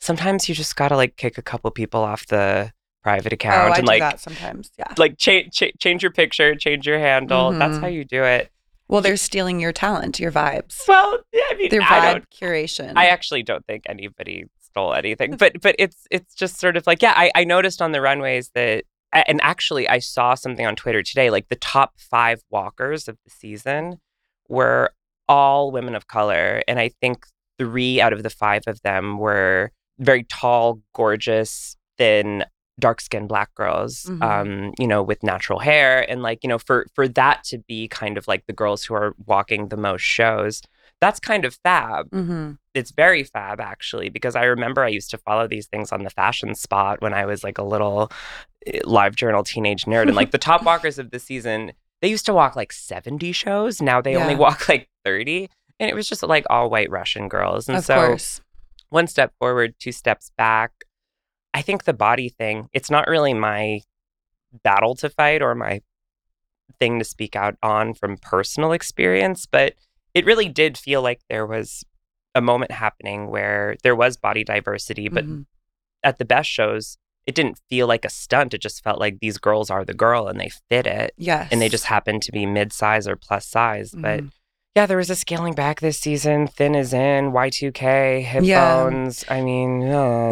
sometimes 0.00 0.48
you 0.48 0.54
just 0.54 0.76
got 0.76 0.88
to 0.88 0.96
like 0.96 1.16
kick 1.16 1.38
a 1.38 1.42
couple 1.42 1.70
people 1.70 2.00
off 2.02 2.26
the 2.26 2.72
private 3.02 3.32
account 3.34 3.70
oh, 3.70 3.72
I 3.74 3.78
and 3.78 3.86
like, 3.86 4.00
that 4.00 4.20
sometimes. 4.20 4.70
Yeah. 4.78 4.92
like 4.96 5.18
cha- 5.18 5.48
cha- 5.52 5.72
change 5.78 6.02
your 6.02 6.12
picture, 6.12 6.54
change 6.54 6.86
your 6.86 6.98
handle. 6.98 7.50
That's 7.52 7.76
Mhm. 7.76 7.80
how 7.82 7.86
you 7.88 8.04
do 8.04 8.24
it. 8.24 8.50
Well, 8.88 9.00
they're 9.02 9.16
stealing 9.16 9.60
your 9.60 9.72
talent, 9.72 10.18
your 10.20 10.32
vibes, 10.32 10.80
Well, 10.88 11.18
yeah, 11.32 11.42
I 11.50 11.54
mean, 11.56 11.68
their 11.70 11.80
vibe 11.82 12.24
curation. 12.34 12.92
I 12.96 13.06
actually 13.06 13.42
don't 13.42 13.64
think 13.66 13.84
anybody 13.88 14.44
stole 14.60 14.92
anything, 14.94 15.36
but 15.36 15.60
but 15.62 15.74
it's 15.78 16.06
it's 16.10 16.34
just 16.34 16.58
sort 16.58 16.76
of 16.76 16.86
like 16.86 17.00
yeah, 17.02 17.14
I, 17.16 17.30
I 17.34 17.44
noticed 17.44 17.80
on 17.80 17.92
the 17.92 18.00
runways 18.02 18.50
that, 18.54 18.84
and 19.26 19.40
actually 19.42 19.88
I 19.88 19.98
saw 20.00 20.34
something 20.34 20.66
on 20.66 20.76
Twitter 20.76 21.02
today, 21.02 21.30
like 21.30 21.48
the 21.48 21.56
top 21.56 21.92
five 21.98 22.42
walkers 22.50 23.08
of 23.08 23.16
the 23.24 23.30
season 23.30 23.98
were 24.48 24.90
all 25.28 25.70
women 25.70 25.94
of 25.94 26.06
color, 26.06 26.62
and 26.68 26.78
I 26.78 26.90
think 27.00 27.26
three 27.58 28.00
out 28.00 28.12
of 28.12 28.22
the 28.22 28.30
five 28.30 28.62
of 28.66 28.80
them 28.82 29.18
were 29.18 29.70
very 29.98 30.24
tall, 30.24 30.80
gorgeous, 30.94 31.76
thin, 31.98 32.44
dark 32.80 33.00
skinned 33.00 33.28
black 33.28 33.54
girls, 33.54 34.06
Mhm. 34.10 34.22
um, 34.22 34.72
you 34.78 34.88
know, 34.88 35.02
with 35.02 35.22
natural 35.22 35.60
hair. 35.60 36.04
And 36.10 36.22
like, 36.22 36.40
you 36.42 36.48
know, 36.48 36.58
for 36.58 36.86
for 36.94 37.06
that 37.08 37.44
to 37.44 37.58
be 37.58 37.86
kind 37.86 38.18
of 38.18 38.26
like 38.26 38.46
the 38.46 38.52
girls 38.52 38.82
who 38.84 38.94
are 38.94 39.14
walking 39.24 39.68
the 39.68 39.76
most 39.76 40.02
shows, 40.02 40.60
that's 41.00 41.20
kind 41.20 41.44
of 41.44 41.54
fab. 41.62 42.10
mm-hmm. 42.10 42.52
It's 42.74 42.90
very 42.90 43.22
fab 43.22 43.60
actually, 43.60 44.08
because 44.08 44.34
I 44.34 44.42
remember 44.44 44.82
I 44.82 44.88
used 44.88 45.10
to 45.12 45.18
follow 45.18 45.46
these 45.46 45.68
things 45.68 45.92
on 45.92 46.02
the 46.02 46.10
fashion 46.10 46.56
spot 46.56 47.00
when 47.00 47.14
I 47.14 47.24
was 47.26 47.44
like 47.44 47.58
a 47.58 47.62
little 47.62 48.10
live 48.84 49.14
journal 49.16 49.42
teenage 49.44 49.84
nerd. 49.84 50.02
And 50.02 50.14
like 50.16 50.30
the 50.30 50.38
top 50.38 50.62
walkers 50.64 50.98
of 50.98 51.10
the 51.10 51.18
season, 51.18 51.72
they 52.02 52.08
used 52.08 52.26
to 52.26 52.34
walk 52.34 52.56
like 52.56 52.72
70 52.72 53.32
shows. 53.32 53.80
Now 53.82 54.00
they 54.00 54.16
only 54.16 54.34
walk 54.34 54.68
like 54.68 54.88
30. 55.04 55.48
And 55.80 55.90
it 55.90 55.94
was 55.94 56.08
just 56.08 56.22
like 56.22 56.44
all 56.50 56.70
white 56.70 56.90
Russian 56.90 57.28
girls. 57.28 57.68
And 57.68 57.78
Of 57.78 57.84
so 57.84 57.94
course. 57.96 58.40
one 58.90 59.06
step 59.06 59.32
forward, 59.38 59.74
two 59.78 59.92
steps 59.92 60.30
back. 60.36 60.72
I 61.52 61.62
think 61.62 61.84
the 61.84 61.92
body 61.92 62.28
thing, 62.28 62.68
it's 62.72 62.90
not 62.90 63.08
really 63.08 63.34
my 63.34 63.80
battle 64.62 64.94
to 64.96 65.08
fight 65.08 65.42
or 65.42 65.54
my 65.54 65.80
thing 66.78 66.98
to 66.98 67.04
speak 67.04 67.36
out 67.36 67.56
on 67.62 67.94
from 67.94 68.16
personal 68.18 68.72
experience, 68.72 69.46
but 69.46 69.74
it 70.14 70.24
really 70.24 70.48
did 70.48 70.76
feel 70.78 71.02
like 71.02 71.20
there 71.28 71.46
was 71.46 71.84
a 72.34 72.40
moment 72.40 72.70
happening 72.72 73.28
where 73.30 73.76
there 73.82 73.94
was 73.94 74.16
body 74.16 74.42
diversity, 74.44 75.08
but 75.08 75.24
Mhm. 75.24 75.46
at 76.02 76.18
the 76.18 76.24
best 76.24 76.48
shows, 76.50 76.98
it 77.26 77.34
didn't 77.34 77.58
feel 77.70 77.86
like 77.86 78.04
a 78.04 78.10
stunt. 78.10 78.54
It 78.54 78.60
just 78.60 78.82
felt 78.84 79.00
like 79.00 79.18
these 79.20 79.38
girls 79.38 79.70
are 79.70 79.84
the 79.84 79.94
girl 79.94 80.28
and 80.28 80.38
they 80.40 80.50
fit 80.68 80.86
it. 80.86 81.12
yes. 81.16 81.48
And 81.50 81.60
they 81.60 81.68
just 81.68 81.86
happen 81.86 82.20
to 82.20 82.32
be 82.32 82.44
mid 82.46 82.72
size 82.72 83.08
or 83.08 83.16
plus 83.16 83.46
size. 83.46 83.92
But 83.96 84.20
Mhm. 84.20 84.30
yeah, 84.74 84.86
there 84.86 84.96
was 84.98 85.08
a 85.10 85.16
scaling 85.16 85.54
back 85.54 85.80
this 85.80 85.98
season. 85.98 86.46
Thin 86.48 86.74
is 86.74 86.92
in, 86.92 87.32
Y2K, 87.32 88.20
hip 88.22 88.42
Yeah. 88.44 88.76
bones. 88.84 89.24
I 89.28 89.40
mean, 89.40 89.80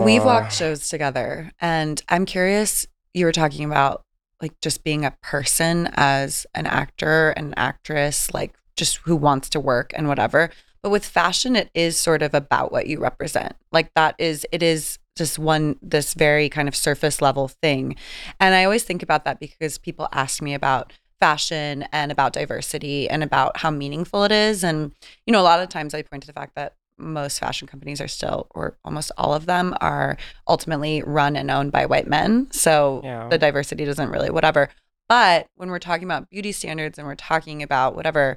We've 0.05 0.23
uh, 0.23 0.27
walked 0.27 0.53
shows 0.53 0.89
together, 0.89 1.53
and 1.61 2.03
I'm 2.09 2.27
curious. 2.27 2.87
You 3.15 3.25
were 3.27 3.33
talking 3.33 3.65
about 3.65 4.05
like 4.43 4.61
just 4.61 4.83
being 4.83 5.05
a 5.05 5.13
person 5.23 5.89
as 5.95 6.47
an 6.55 6.67
actor, 6.67 7.31
an 7.31 7.55
actress, 7.57 8.35
like 8.35 8.53
just 8.77 8.97
who 9.05 9.15
wants 9.15 9.49
to 9.51 9.61
work 9.61 9.93
and 9.95 10.09
whatever. 10.09 10.51
But 10.83 10.91
with 10.91 11.05
fashion, 11.05 11.55
it 11.57 11.71
is 11.75 11.97
sort 11.97 12.23
of 12.23 12.35
about 12.35 12.73
what 12.73 12.87
you 12.87 12.99
represent. 12.99 13.55
Like 13.71 13.95
that 13.95 14.15
is, 14.19 14.45
it 14.51 14.63
is 14.63 14.99
just 15.17 15.39
one, 15.39 15.77
this 15.83 16.15
very 16.15 16.49
kind 16.49 16.69
of 16.69 16.75
surface 16.75 17.23
level 17.23 17.49
thing. 17.49 17.97
And 18.41 18.55
I 18.55 18.65
always 18.65 18.83
think 18.83 19.03
about 19.03 19.25
that 19.25 19.39
because 19.39 19.79
people 19.79 20.09
ask 20.13 20.43
me 20.43 20.55
about 20.55 20.93
fashion 21.21 21.85
and 21.93 22.11
about 22.11 22.33
diversity 22.33 23.09
and 23.09 23.23
about 23.23 23.59
how 23.59 23.71
meaningful 23.71 24.25
it 24.25 24.33
is. 24.33 24.65
And, 24.65 24.93
you 25.25 25.33
know, 25.33 25.41
a 25.41 25.43
lot 25.43 25.61
of 25.61 25.69
times 25.69 25.95
I 25.95 26.03
point 26.03 26.25
to 26.25 26.27
the 26.27 26.33
fact 26.33 26.57
that 26.57 26.75
most 26.99 27.39
fashion 27.39 27.69
companies 27.69 28.01
are 28.01 28.09
still, 28.09 28.49
or 28.51 28.77
almost 28.85 29.13
all 29.17 29.35
of 29.35 29.47
them, 29.47 29.77
are 29.81 30.17
ultimately 30.49 31.03
run 31.03 31.37
and 31.37 31.51
owned 31.51 31.71
by 31.73 31.87
white 31.87 32.09
men. 32.09 32.49
So 32.51 33.03
Yeah. 33.05 33.29
the 33.29 33.39
diversity 33.39 33.85
doesn't 33.85 34.11
really, 34.11 34.31
whatever. 34.31 34.69
But 35.09 35.47
when 35.57 35.71
we're 35.71 35.79
talking 35.79 36.05
about 36.05 36.29
beauty 36.31 36.53
standards 36.53 36.99
and 36.99 37.07
we're 37.07 37.15
talking 37.15 37.63
about 37.63 37.95
whatever, 37.95 38.37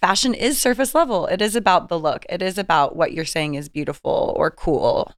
fashion 0.00 0.34
is 0.34 0.58
surface 0.58 0.94
level. 0.94 1.26
It 1.26 1.42
is 1.42 1.56
about 1.56 1.88
the 1.88 1.98
look, 1.98 2.24
it 2.28 2.42
is 2.42 2.58
about 2.58 2.96
what 2.96 3.12
you're 3.12 3.24
saying 3.24 3.54
is 3.54 3.68
beautiful 3.68 4.34
or 4.36 4.50
cool. 4.50 5.12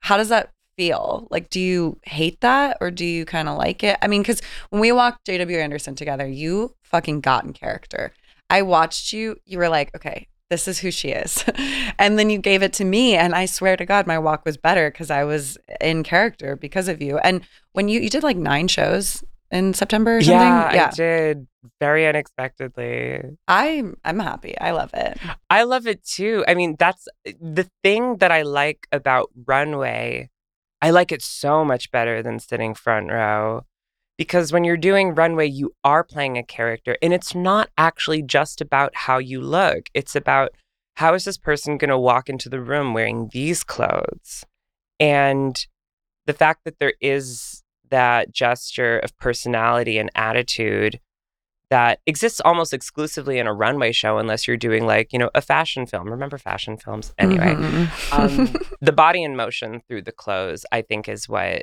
How 0.00 0.16
does 0.16 0.28
that 0.28 0.52
feel? 0.76 1.28
Like, 1.30 1.50
do 1.50 1.60
you 1.60 1.98
hate 2.04 2.40
that 2.40 2.78
or 2.80 2.90
do 2.90 3.04
you 3.04 3.24
kind 3.24 3.48
of 3.48 3.58
like 3.58 3.84
it? 3.84 3.98
I 4.00 4.08
mean, 4.08 4.22
because 4.22 4.40
when 4.70 4.80
we 4.80 4.92
walked 4.92 5.26
JW 5.26 5.62
Anderson 5.62 5.94
together, 5.94 6.26
you 6.26 6.74
fucking 6.82 7.20
got 7.20 7.44
in 7.44 7.52
character. 7.52 8.12
I 8.48 8.62
watched 8.62 9.12
you, 9.12 9.36
you 9.44 9.58
were 9.58 9.68
like, 9.68 9.94
okay, 9.94 10.26
this 10.48 10.66
is 10.66 10.80
who 10.80 10.90
she 10.90 11.10
is. 11.10 11.44
and 11.98 12.18
then 12.18 12.28
you 12.28 12.38
gave 12.38 12.62
it 12.62 12.72
to 12.74 12.84
me. 12.84 13.14
And 13.14 13.34
I 13.34 13.46
swear 13.46 13.76
to 13.76 13.86
God, 13.86 14.06
my 14.06 14.18
walk 14.18 14.44
was 14.44 14.56
better 14.56 14.90
because 14.90 15.10
I 15.10 15.24
was 15.24 15.56
in 15.80 16.02
character 16.02 16.56
because 16.56 16.88
of 16.88 17.00
you. 17.00 17.18
And 17.18 17.42
when 17.72 17.88
you, 17.88 18.00
you 18.00 18.10
did 18.10 18.22
like 18.22 18.36
nine 18.36 18.68
shows 18.68 19.22
in 19.50 19.74
September 19.74 20.18
or 20.18 20.22
something. 20.22 20.38
Yeah, 20.40 20.90
I 20.90 20.94
did 20.94 21.46
very 21.80 22.06
unexpectedly. 22.06 23.20
I'm 23.48 23.96
I'm 24.04 24.18
happy. 24.18 24.58
I 24.58 24.70
love 24.70 24.90
it. 24.94 25.18
I 25.48 25.64
love 25.64 25.86
it 25.86 26.04
too. 26.04 26.44
I 26.46 26.54
mean, 26.54 26.76
that's 26.78 27.08
the 27.24 27.68
thing 27.82 28.18
that 28.18 28.30
I 28.30 28.42
like 28.42 28.86
about 28.92 29.30
Runway. 29.46 30.30
I 30.82 30.90
like 30.90 31.12
it 31.12 31.22
so 31.22 31.64
much 31.64 31.90
better 31.90 32.22
than 32.22 32.38
sitting 32.38 32.74
front 32.74 33.10
row 33.10 33.64
because 34.16 34.52
when 34.52 34.64
you're 34.64 34.76
doing 34.76 35.14
Runway, 35.14 35.46
you 35.46 35.74
are 35.84 36.04
playing 36.04 36.38
a 36.38 36.42
character 36.42 36.96
and 37.02 37.12
it's 37.12 37.34
not 37.34 37.70
actually 37.76 38.22
just 38.22 38.60
about 38.60 38.94
how 38.94 39.18
you 39.18 39.40
look. 39.40 39.88
It's 39.94 40.16
about 40.16 40.52
how 40.96 41.14
is 41.14 41.24
this 41.24 41.38
person 41.38 41.78
going 41.78 41.90
to 41.90 41.98
walk 41.98 42.28
into 42.28 42.48
the 42.48 42.60
room 42.60 42.94
wearing 42.94 43.30
these 43.32 43.64
clothes? 43.64 44.44
And 44.98 45.56
the 46.26 46.34
fact 46.34 46.60
that 46.64 46.78
there 46.78 46.94
is 47.00 47.62
that 47.90 48.32
gesture 48.32 48.98
of 48.98 49.16
personality 49.18 49.98
and 49.98 50.10
attitude 50.14 51.00
that 51.70 52.00
exists 52.06 52.40
almost 52.44 52.74
exclusively 52.74 53.38
in 53.38 53.46
a 53.46 53.52
runway 53.54 53.92
show 53.92 54.18
unless 54.18 54.48
you're 54.48 54.56
doing 54.56 54.84
like 54.86 55.12
you 55.12 55.18
know 55.18 55.30
a 55.34 55.40
fashion 55.40 55.86
film 55.86 56.08
remember 56.10 56.36
fashion 56.38 56.76
films 56.76 57.12
anyway 57.18 57.54
Mhm. 57.54 58.12
um, 58.12 58.62
the 58.80 58.92
body 58.92 59.22
in 59.22 59.36
motion 59.36 59.80
through 59.86 60.02
the 60.02 60.10
clothes 60.12 60.64
i 60.72 60.82
think 60.82 61.08
is 61.08 61.28
what 61.28 61.62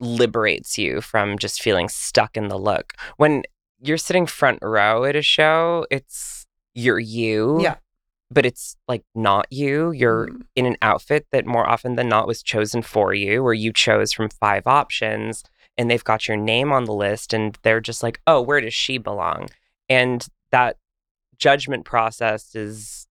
liberates 0.00 0.76
you 0.78 1.00
from 1.00 1.38
just 1.38 1.62
feeling 1.62 1.88
stuck 1.88 2.36
in 2.36 2.48
the 2.48 2.58
look 2.58 2.92
when 3.16 3.42
you're 3.80 3.96
sitting 3.98 4.26
front 4.26 4.58
row 4.62 5.04
at 5.04 5.16
a 5.16 5.22
show 5.22 5.86
it's 5.90 6.46
you're 6.74 6.98
you 6.98 7.60
Yeah. 7.62 7.76
But 8.30 8.44
it's 8.46 8.76
like 8.88 9.04
not 9.14 9.46
you 9.50 9.92
you're 9.92 10.28
Mhm. 10.28 10.42
in 10.56 10.66
an 10.66 10.76
outfit 10.82 11.26
that 11.32 11.46
more 11.46 11.68
often 11.68 11.96
than 11.96 12.08
not 12.08 12.26
was 12.26 12.42
chosen 12.42 12.82
for 12.82 13.14
you 13.14 13.42
or 13.42 13.54
you 13.54 13.72
chose 13.72 14.12
from 14.12 14.28
five 14.28 14.66
options 14.66 15.44
and 15.78 15.90
they've 15.90 16.02
got 16.04 16.26
your 16.26 16.36
name 16.36 16.72
on 16.72 16.84
the 16.84 16.92
list 16.94 17.32
and 17.32 17.58
they're 17.62 17.80
just 17.80 18.02
like 18.02 18.20
oh 18.26 18.40
where 18.40 18.60
does 18.60 18.74
she 18.74 18.98
belong 18.98 19.48
and 19.88 20.26
that 20.50 20.76
judgment 21.38 21.84
process 21.84 22.54
is 22.54 23.06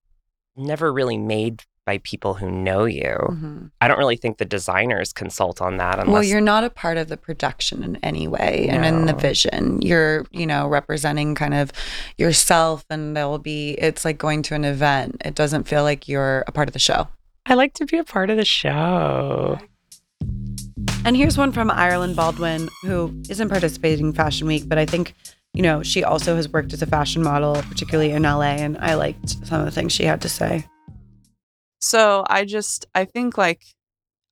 never 0.58 0.92
really 0.92 1.18
made 1.18 1.64
by 1.86 2.00
people 2.00 2.34
who 2.36 2.50
know 2.50 2.86
you 2.86 3.16
Mhm. 3.32 3.70
i 3.80 3.88
don't 3.88 3.98
really 4.00 4.18
think 4.18 4.38
the 4.38 4.46
designers 4.46 5.14
consult 5.14 5.62
on 5.62 5.78
that 5.78 6.00
unless 6.00 6.12
Well, 6.14 6.24
you're 6.24 6.42
not 6.42 6.64
a 6.64 6.70
part 6.70 6.98
of 6.98 7.08
the 7.10 7.18
production 7.18 7.84
in 7.84 7.98
any 8.04 8.28
way 8.28 8.68
and 8.70 8.84
in 8.86 9.06
the 9.06 9.14
vision. 9.14 9.82
You're, 9.82 10.26
you 10.32 10.48
know, 10.48 10.68
representing 10.68 11.36
kind 11.36 11.54
of 11.54 11.72
yourself 12.18 12.86
and 12.90 13.16
there'll 13.16 13.38
be 13.40 13.72
it's 13.74 14.04
like 14.04 14.18
going 14.18 14.42
to 14.44 14.56
an 14.56 14.66
event. 14.66 15.22
It 15.24 15.36
doesn't 15.36 15.66
feel 15.68 15.84
like 15.84 16.08
you're 16.08 16.44
a 16.48 16.52
part 16.52 16.68
of 16.70 16.74
the 16.74 16.80
show. 16.80 17.08
i 17.46 17.54
like 17.54 17.74
to 17.76 17.86
be 17.86 17.98
a 17.98 18.04
part 18.04 18.30
of 18.32 18.38
the 18.38 18.46
show 18.46 19.60
And 21.06 21.16
here's 21.16 21.38
one 21.38 21.52
from 21.52 21.70
Ireland 21.70 22.16
Baldwin, 22.16 22.68
who 22.82 23.14
isn't 23.30 23.50
participating 23.50 24.08
in 24.08 24.14
Fashion 24.14 24.48
Week, 24.48 24.64
but 24.68 24.80
I 24.80 24.88
think, 24.88 25.14
you 25.54 25.62
know, 25.62 25.84
she 25.84 26.04
also 26.04 26.36
has 26.36 26.50
worked 26.50 26.74
as 26.74 26.82
a 26.82 26.88
fashion 26.88 27.22
model, 27.22 27.54
particularly 27.70 28.10
in 28.12 28.24
LA, 28.24 28.56
and 28.66 28.76
I 28.80 28.96
liked 28.96 29.30
some 29.46 29.60
of 29.60 29.66
the 29.66 29.72
things 29.72 29.92
she 29.94 30.06
had 30.06 30.20
to 30.22 30.30
say. 30.30 30.66
So 31.86 32.26
I 32.28 32.46
just, 32.46 32.88
I 32.96 33.06
think 33.06 33.38
like, 33.38 33.64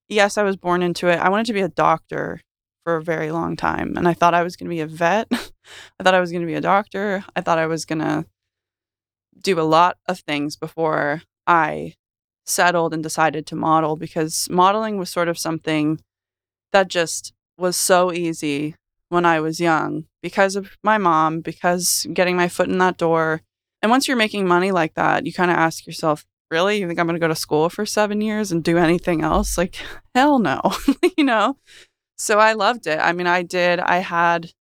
yes, 0.09 0.39
I 0.39 0.43
was 0.43 0.57
born 0.57 0.81
into 0.81 1.07
it. 1.07 1.19
I 1.19 1.29
wanted 1.29 1.45
to 1.45 1.53
be 1.53 1.61
a 1.61 1.69
doctor 1.69 2.41
for 2.83 2.95
a 2.95 3.03
very 3.03 3.29
long 3.31 3.55
time. 3.55 3.93
And 3.95 4.07
I 4.07 4.15
thought 4.15 4.33
I 4.33 4.41
was 4.41 4.55
going 4.55 4.65
to 4.65 4.75
be 4.75 4.79
a 4.79 4.87
vet. 4.87 5.27
I 5.31 6.03
thought 6.03 6.15
I 6.15 6.19
was 6.19 6.31
going 6.31 6.41
to 6.41 6.47
be 6.47 6.55
a 6.55 6.61
doctor. 6.61 7.23
I 7.35 7.41
thought 7.41 7.59
I 7.59 7.67
was 7.67 7.85
going 7.85 7.99
to 7.99 8.25
do 9.39 9.59
a 9.59 9.61
lot 9.61 9.97
of 10.07 10.21
things 10.21 10.55
before 10.55 11.21
I 11.45 11.93
settled 12.43 12.91
and 12.91 13.03
decided 13.03 13.45
to 13.45 13.55
model 13.55 13.97
because 13.97 14.49
modeling 14.49 14.97
was 14.97 15.11
sort 15.11 15.27
of 15.27 15.37
something 15.37 16.01
that 16.71 16.87
just 16.87 17.33
was 17.55 17.77
so 17.77 18.11
easy 18.11 18.73
when 19.09 19.25
I 19.25 19.39
was 19.39 19.59
young 19.59 20.05
because 20.23 20.55
of 20.55 20.75
my 20.83 20.97
mom, 20.97 21.41
because 21.41 22.07
getting 22.13 22.35
my 22.35 22.47
foot 22.47 22.67
in 22.67 22.79
that 22.79 22.97
door. 22.97 23.41
And 23.83 23.91
once 23.91 24.07
you're 24.07 24.17
making 24.17 24.47
money 24.47 24.71
like 24.71 24.95
that, 24.95 25.27
you 25.27 25.33
kind 25.33 25.51
of 25.51 25.57
ask 25.57 25.85
yourself, 25.85 26.25
really? 26.53 26.79
You 26.79 26.87
think 26.87 26.99
I'm 26.99 27.07
going 27.07 27.19
to 27.19 27.19
go 27.19 27.27
to 27.27 27.35
school 27.35 27.67
for 27.69 27.85
seven 27.85 28.21
years 28.21 28.51
and 28.51 28.63
do 28.63 28.77
anything 28.77 29.23
else? 29.23 29.57
Like, 29.57 29.75
hell 30.15 30.39
no, 30.39 30.61
you 31.17 31.23
know? 31.23 31.57
So 32.15 32.39
I 32.39 32.53
loved 32.53 32.85
it. 32.87 32.99
I 32.99 33.11
mean, 33.11 33.27
I 33.27 33.41
did, 33.41 33.79
I 33.79 33.97
had 33.97 34.51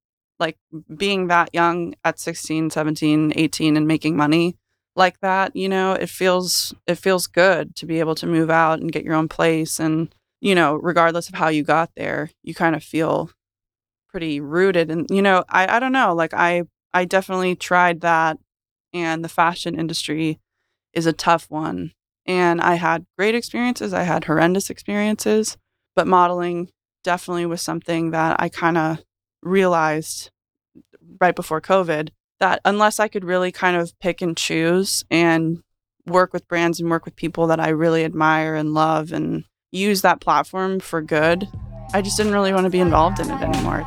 like 0.40 0.56
being 0.96 1.28
that 1.28 1.50
young 1.52 1.94
at 2.02 2.18
16, 2.18 2.70
17, 2.70 3.34
18 3.36 3.76
and 3.76 3.86
making 3.86 4.16
money 4.16 4.56
like 4.96 5.20
that, 5.20 5.54
you 5.54 5.68
know, 5.68 5.92
it 5.92 6.08
feels 6.08 6.74
it 6.86 6.96
feels 6.96 7.26
good 7.26 7.74
to 7.76 7.86
be 7.86 8.00
able 8.00 8.14
to 8.16 8.26
move 8.26 8.50
out 8.50 8.80
and 8.80 8.92
get 8.92 9.04
your 9.04 9.14
own 9.14 9.28
place 9.28 9.78
and 9.78 10.14
you 10.40 10.54
know, 10.56 10.74
regardless 10.74 11.28
of 11.28 11.36
how 11.36 11.48
you 11.48 11.62
got 11.62 11.90
there, 11.96 12.30
you 12.42 12.52
kind 12.54 12.74
of 12.74 12.82
feel 12.82 13.30
pretty 14.10 14.40
rooted 14.40 14.90
and 14.90 15.06
you 15.10 15.22
know, 15.22 15.44
I 15.48 15.76
I 15.76 15.78
don't 15.78 15.92
know, 15.92 16.14
like 16.14 16.34
I 16.34 16.64
I 16.92 17.04
definitely 17.04 17.54
tried 17.56 18.00
that 18.02 18.38
and 18.92 19.24
the 19.24 19.28
fashion 19.28 19.78
industry 19.78 20.38
is 20.92 21.06
a 21.06 21.12
tough 21.12 21.46
one. 21.48 21.92
And 22.26 22.60
I 22.60 22.74
had 22.76 23.04
great 23.18 23.34
experiences, 23.34 23.92
I 23.92 24.02
had 24.02 24.24
horrendous 24.24 24.70
experiences, 24.70 25.56
but 25.96 26.06
modeling 26.06 26.70
definitely 27.02 27.46
was 27.46 27.60
something 27.60 28.12
that 28.12 28.36
I 28.38 28.48
kind 28.48 28.78
of 28.78 28.98
realized 29.42 30.30
right 31.20 31.34
before 31.34 31.60
COVID 31.60 32.10
that 32.40 32.60
unless 32.64 33.00
I 33.00 33.08
could 33.08 33.24
really 33.24 33.52
kind 33.52 33.76
of 33.76 33.98
pick 34.00 34.22
and 34.22 34.36
choose 34.36 35.04
and 35.10 35.62
work 36.06 36.32
with 36.32 36.48
brands 36.48 36.80
and 36.80 36.90
work 36.90 37.04
with 37.04 37.16
people 37.16 37.46
that 37.48 37.60
I 37.60 37.68
really 37.68 38.04
admire 38.04 38.54
and 38.54 38.74
love 38.74 39.12
and 39.12 39.44
use 39.70 40.02
that 40.02 40.20
platform 40.20 40.80
for 40.80 41.00
good, 41.00 41.48
I 41.94 42.02
just 42.02 42.16
didn't 42.16 42.32
really 42.32 42.52
want 42.52 42.64
to 42.64 42.70
be 42.70 42.80
involved 42.80 43.20
in 43.20 43.30
it 43.30 43.40
anymore. 43.40 43.86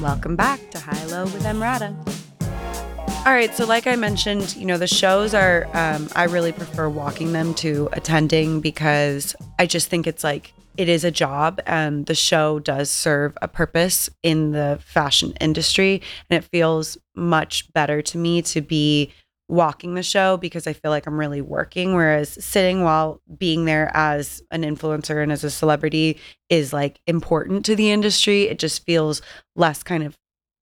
Welcome 0.00 0.36
back 0.36 0.70
to 0.70 0.78
High 0.78 1.04
Low 1.06 1.24
with 1.24 1.42
Emrata. 1.42 1.92
All 3.26 3.32
right, 3.32 3.52
so 3.52 3.66
like 3.66 3.88
I 3.88 3.96
mentioned, 3.96 4.54
you 4.54 4.64
know, 4.64 4.78
the 4.78 4.86
shows 4.86 5.34
are, 5.34 5.68
um, 5.74 6.08
I 6.14 6.24
really 6.24 6.52
prefer 6.52 6.88
walking 6.88 7.32
them 7.32 7.52
to 7.54 7.88
attending 7.92 8.60
because 8.60 9.34
I 9.58 9.66
just 9.66 9.88
think 9.88 10.06
it's 10.06 10.22
like, 10.22 10.52
it 10.76 10.88
is 10.88 11.02
a 11.02 11.10
job 11.10 11.60
and 11.66 12.06
the 12.06 12.14
show 12.14 12.60
does 12.60 12.90
serve 12.90 13.36
a 13.42 13.48
purpose 13.48 14.08
in 14.22 14.52
the 14.52 14.78
fashion 14.80 15.32
industry. 15.40 16.00
And 16.30 16.42
it 16.42 16.48
feels 16.48 16.96
much 17.16 17.70
better 17.72 18.00
to 18.00 18.18
me 18.18 18.40
to 18.42 18.60
be 18.60 19.12
walking 19.48 19.94
the 19.94 20.02
show 20.02 20.36
because 20.36 20.66
I 20.66 20.74
feel 20.74 20.90
like 20.90 21.06
I'm 21.06 21.18
really 21.18 21.40
working. 21.40 21.94
Whereas 21.94 22.44
sitting 22.44 22.82
while 22.82 23.22
being 23.38 23.64
there 23.64 23.90
as 23.94 24.42
an 24.50 24.62
influencer 24.62 25.22
and 25.22 25.32
as 25.32 25.42
a 25.42 25.50
celebrity 25.50 26.18
is 26.50 26.72
like 26.72 27.00
important 27.06 27.64
to 27.66 27.74
the 27.74 27.90
industry. 27.90 28.42
It 28.44 28.58
just 28.58 28.84
feels 28.84 29.22
less 29.56 29.82
kind 29.82 30.02
of 30.02 30.16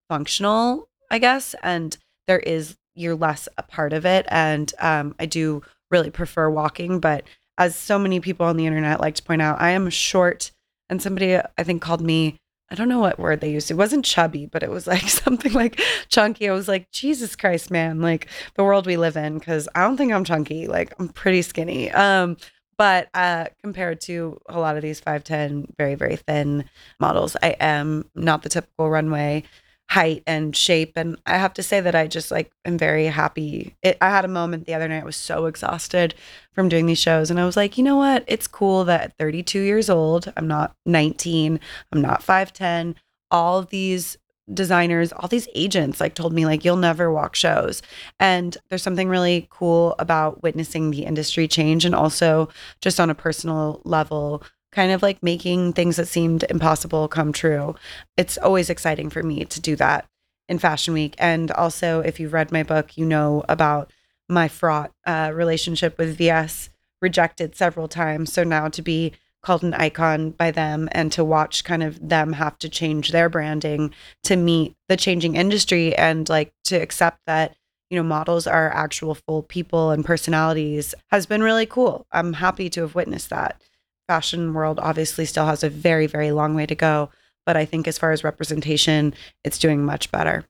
functional, 0.09 0.89
I 1.11 1.19
guess. 1.19 1.55
And 1.63 1.97
there 2.27 2.39
is, 2.39 2.77
you're 2.95 3.17
less 3.17 3.49
a 3.59 3.63
part 3.63 3.93
of 3.93 4.07
it. 4.07 4.25
And 4.29 4.73
um, 4.79 5.15
I 5.19 5.27
do 5.27 5.63
really 5.91 6.11
prefer 6.11 6.49
walking. 6.49 7.01
But 7.01 7.25
as 7.59 7.75
so 7.75 7.99
many 7.99 8.21
people 8.21 8.47
on 8.47 8.57
the 8.57 8.67
internet 8.67 9.01
like 9.01 9.17
to 9.17 9.23
point 9.23 9.43
out, 9.43 9.61
I 9.61 9.71
am 9.71 9.91
short. 9.91 10.53
And 10.89 11.03
somebody 11.03 11.37
I 11.37 11.65
think 11.65 11.83
called 11.83 12.01
me 12.01 12.39
I 12.71 12.75
don't 12.75 12.89
know 12.89 12.99
what 12.99 13.19
word 13.19 13.41
they 13.41 13.53
used. 13.53 13.71
It 13.71 13.75
wasn't 13.75 14.05
chubby, 14.05 14.47
but 14.47 14.63
it 14.63 14.71
was 14.71 14.87
like 14.87 15.03
something 15.09 15.53
like 15.53 15.81
chunky. 16.09 16.49
I 16.49 16.53
was 16.53 16.69
like, 16.69 16.91
Jesus 16.91 17.37
Christ, 17.37 17.71
man, 17.71 18.01
like 18.01 18.29
the 18.55 18.65
world 18.65 18.87
we 18.87 18.97
live 18.97 19.17
in, 19.17 19.39
because 19.39 19.69
I 19.75 19.83
don't 19.83 19.97
think 19.97 20.13
I'm 20.13 20.25
chunky. 20.25 20.67
Like 20.67 20.95
I'm 20.99 21.09
pretty 21.09 21.43
skinny. 21.43 21.91
Um, 21.93 22.37
but 22.79 23.09
uh, 23.15 23.47
compared 23.63 24.01
to 24.03 24.39
a 24.49 24.59
lot 24.59 24.77
of 24.77 24.83
these 24.83 25.01
5'10, 25.01 25.77
very, 25.79 25.95
very 25.95 26.17
thin 26.17 26.69
models, 27.01 27.37
I 27.43 27.57
am 27.59 28.11
not 28.15 28.43
the 28.43 28.49
typical 28.51 28.91
runway 28.91 29.45
height 29.89 30.23
and 30.27 30.55
shape. 30.57 30.93
And 30.97 31.17
I 31.27 31.39
have 31.39 31.55
to 31.55 31.63
say 31.63 31.81
that 31.81 31.95
I 31.95 32.07
just 32.07 32.31
like 32.31 32.51
am 32.65 32.77
very 32.77 33.07
happy. 33.07 33.77
It, 33.83 33.97
I 34.01 34.11
had 34.11 34.25
a 34.25 34.29
moment 34.29 34.67
the 34.67 34.75
other 34.75 34.89
night, 34.89 35.03
I 35.03 35.07
was 35.07 35.17
so 35.17 35.47
exhausted 35.47 36.15
from 36.53 36.69
doing 36.69 36.87
these 36.87 36.99
shows. 36.99 37.31
And 37.31 37.39
I 37.39 37.47
was 37.47 37.57
like, 37.57 37.79
you 37.79 37.85
know 37.85 37.97
what? 37.97 38.25
It's 38.27 38.49
cool 38.49 38.85
that 38.85 39.01
at 39.01 39.19
32 39.19 39.61
years 39.61 39.89
old, 39.89 40.33
I'm 40.37 40.49
not 40.49 40.75
19, 40.87 41.61
I'm 41.93 42.03
not 42.03 42.23
5'10. 42.23 42.97
All 43.31 43.63
these 43.63 44.17
designers, 44.53 45.13
all 45.13 45.29
these 45.29 45.49
agents 45.55 46.01
like 46.01 46.15
told 46.15 46.33
me 46.33 46.47
like 46.47 46.65
you'll 46.65 46.77
never 46.77 47.11
walk 47.11 47.35
shows. 47.35 47.83
And 48.21 48.57
there's 48.69 48.83
something 48.83 49.09
really 49.09 49.49
cool 49.51 49.95
about 49.99 50.43
witnessing 50.43 50.91
the 50.91 51.05
industry 51.05 51.49
change 51.49 51.85
and 51.85 51.95
also 51.95 52.49
just 52.81 53.01
on 53.01 53.11
a 53.11 53.15
personal 53.15 53.81
level 53.85 54.43
kind 54.77 54.93
of 54.93 55.03
like 55.03 55.23
making 55.23 55.73
things 55.73 55.97
that 55.97 56.07
seemed 56.07 56.45
impossible 56.51 57.09
come 57.09 57.33
true. 57.33 57.75
It's 58.19 58.37
always 58.37 58.69
exciting 58.69 59.09
for 59.09 59.23
me 59.23 59.47
to 59.47 59.59
do 59.59 59.75
that 59.77 60.07
in 60.51 60.59
Fashion 60.59 60.93
Week. 60.93 61.15
And 61.17 61.51
also, 61.51 62.01
if 62.01 62.21
you've 62.21 62.35
read 62.35 62.53
my 62.53 62.63
book, 62.63 62.95
you 62.99 63.07
know 63.07 63.43
about 63.49 63.91
my 64.29 64.49
fraught 64.49 64.93
uh, 65.07 65.33
relationship 65.35 65.97
with 65.97 66.19
VS, 66.19 66.69
rejected 67.01 67.57
several 67.57 67.89
times. 67.89 68.35
So 68.35 68.45
now 68.45 68.69
to 68.69 68.83
be 68.83 69.15
called 69.43 69.63
an 69.63 69.73
icon 69.75 70.33
by 70.33 70.51
them 70.51 70.91
and 70.93 71.11
to 71.13 71.25
watch 71.25 71.65
kind 71.65 71.83
of 71.83 72.07
them 72.07 72.35
have 72.35 72.59
to 72.59 72.69
change 72.69 73.13
their 73.13 73.31
branding 73.31 73.95
to 74.25 74.37
meet 74.37 74.75
the 74.89 74.97
changing 74.97 75.37
industry 75.37 75.97
and 75.97 76.29
like 76.29 76.53
to 76.65 76.77
accept 76.77 77.21
that 77.27 77.55
you 77.89 77.97
know 77.97 78.03
models 78.03 78.47
are 78.49 78.75
actual 78.75 79.15
full 79.15 79.43
people 79.45 79.91
and 79.93 80.05
personalities 80.05 80.97
has 81.13 81.27
been 81.27 81.45
really 81.45 81.67
cool 81.67 82.05
i'm 82.11 82.33
happy 82.33 82.69
to 82.69 82.81
have 82.81 82.97
witnessed 82.97 83.31
that 83.31 83.63
fashion 84.09 84.55
world 84.55 84.79
obviously 84.81 85.25
still 85.25 85.47
has 85.47 85.63
a 85.63 85.71
very, 85.71 86.07
very 86.07 86.33
long 86.33 86.55
way 86.55 86.67
to 86.67 86.75
go. 86.75 87.11
But 87.45 87.57
I 87.57 87.65
think 87.65 87.87
as 87.87 87.99
far 87.99 88.13
as 88.13 88.25
representation, 88.25 89.15
it's 89.45 89.59
doing 89.59 89.85
much 89.85 90.11
better. 90.11 90.45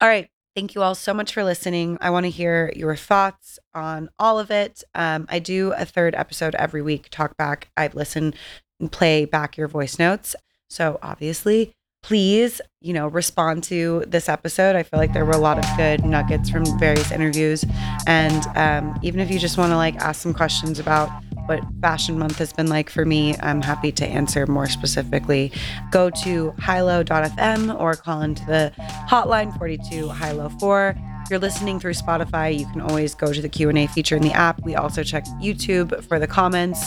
All 0.00 0.08
right. 0.08 0.28
Thank 0.54 0.74
you 0.74 0.82
all 0.82 0.94
so 0.94 1.14
much 1.14 1.32
for 1.32 1.44
listening. 1.44 1.96
I 2.00 2.10
want 2.10 2.24
to 2.24 2.30
hear 2.30 2.72
your 2.76 2.94
thoughts 2.94 3.58
on 3.72 4.10
all 4.18 4.38
of 4.38 4.50
it. 4.50 4.84
Um, 4.94 5.26
I 5.30 5.38
do 5.38 5.72
a 5.76 5.86
third 5.86 6.14
episode 6.14 6.54
every 6.56 6.82
week, 6.82 7.08
talk 7.10 7.38
back. 7.38 7.70
I 7.76 7.88
listen 7.94 8.34
and 8.78 8.92
play 8.92 9.24
back 9.24 9.56
your 9.56 9.68
voice 9.68 9.98
notes. 9.98 10.36
So 10.68 10.98
obviously, 11.02 11.72
please, 12.02 12.60
you 12.80 12.92
know, 12.92 13.08
respond 13.08 13.62
to 13.64 14.04
this 14.06 14.28
episode. 14.28 14.76
I 14.76 14.82
feel 14.82 14.98
like 14.98 15.14
there 15.14 15.24
were 15.24 15.32
a 15.32 15.38
lot 15.38 15.58
of 15.58 15.64
good 15.76 16.04
nuggets 16.04 16.50
from 16.50 16.64
various 16.78 17.10
interviews. 17.10 17.64
And 18.06 18.44
um, 18.54 18.98
even 19.02 19.20
if 19.20 19.30
you 19.30 19.38
just 19.38 19.56
want 19.56 19.70
to 19.70 19.76
like 19.76 19.96
ask 19.96 20.20
some 20.20 20.34
questions 20.34 20.78
about 20.78 21.08
what 21.46 21.60
Fashion 21.80 22.18
Month 22.18 22.38
has 22.38 22.52
been 22.52 22.68
like 22.68 22.90
for 22.90 23.04
me, 23.04 23.36
I'm 23.38 23.62
happy 23.62 23.92
to 23.92 24.06
answer 24.06 24.46
more 24.46 24.66
specifically. 24.66 25.52
Go 25.90 26.10
to 26.22 26.52
highlow.fm 26.58 27.80
or 27.80 27.94
call 27.94 28.22
into 28.22 28.44
the 28.46 28.72
hotline 29.08 29.56
42 29.58 30.08
highlow 30.08 30.48
4 30.60 30.94
If 31.24 31.30
you're 31.30 31.38
listening 31.38 31.80
through 31.80 31.94
Spotify, 31.94 32.58
you 32.58 32.66
can 32.66 32.80
always 32.80 33.14
go 33.14 33.32
to 33.32 33.40
the 33.40 33.48
Q&A 33.48 33.86
feature 33.88 34.16
in 34.16 34.22
the 34.22 34.32
app. 34.32 34.62
We 34.62 34.74
also 34.74 35.02
check 35.02 35.24
YouTube 35.40 36.04
for 36.04 36.18
the 36.18 36.26
comments. 36.26 36.84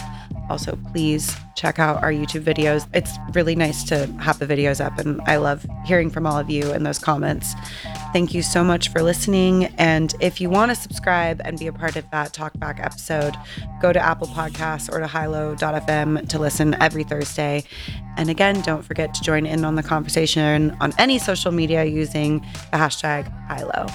Also, 0.49 0.77
please 0.91 1.35
check 1.55 1.79
out 1.79 2.03
our 2.03 2.11
YouTube 2.11 2.43
videos. 2.43 2.87
It's 2.93 3.11
really 3.33 3.55
nice 3.55 3.83
to 3.85 4.05
have 4.19 4.37
the 4.37 4.45
videos 4.45 4.83
up, 4.83 4.99
and 4.99 5.19
I 5.21 5.37
love 5.37 5.65
hearing 5.85 6.09
from 6.11 6.27
all 6.27 6.37
of 6.37 6.49
you 6.49 6.71
in 6.71 6.83
those 6.83 6.99
comments. 6.99 7.55
Thank 8.15 8.34
you 8.34 8.43
so 8.43 8.63
much 8.63 8.88
for 8.93 9.01
listening. 9.01 9.65
And 9.78 10.15
if 10.21 10.39
you 10.39 10.49
want 10.49 10.71
to 10.71 10.75
subscribe 10.75 11.41
and 11.43 11.60
be 11.60 11.67
a 11.67 11.73
part 11.73 11.97
of 11.97 12.10
that 12.12 12.32
talkback 12.32 12.80
episode, 12.80 13.36
go 13.82 13.91
to 13.91 13.99
Apple 13.99 14.28
Podcasts 14.28 14.89
or 14.89 15.01
to 15.01 15.06
highlow.fm 15.06 16.30
to 16.30 16.39
listen 16.39 16.82
every 16.82 17.04
Thursday. 17.04 17.65
And 18.15 18.30
again, 18.30 18.62
don't 18.62 18.84
forget 18.84 19.13
to 19.15 19.21
join 19.21 19.45
in 19.45 19.65
on 19.65 19.75
the 19.75 19.84
conversation 19.84 20.78
on 20.80 20.93
any 20.97 21.19
social 21.19 21.51
media 21.51 21.84
using 21.84 22.39
the 22.71 22.78
hashtag 22.78 23.30
highlow. 23.49 23.86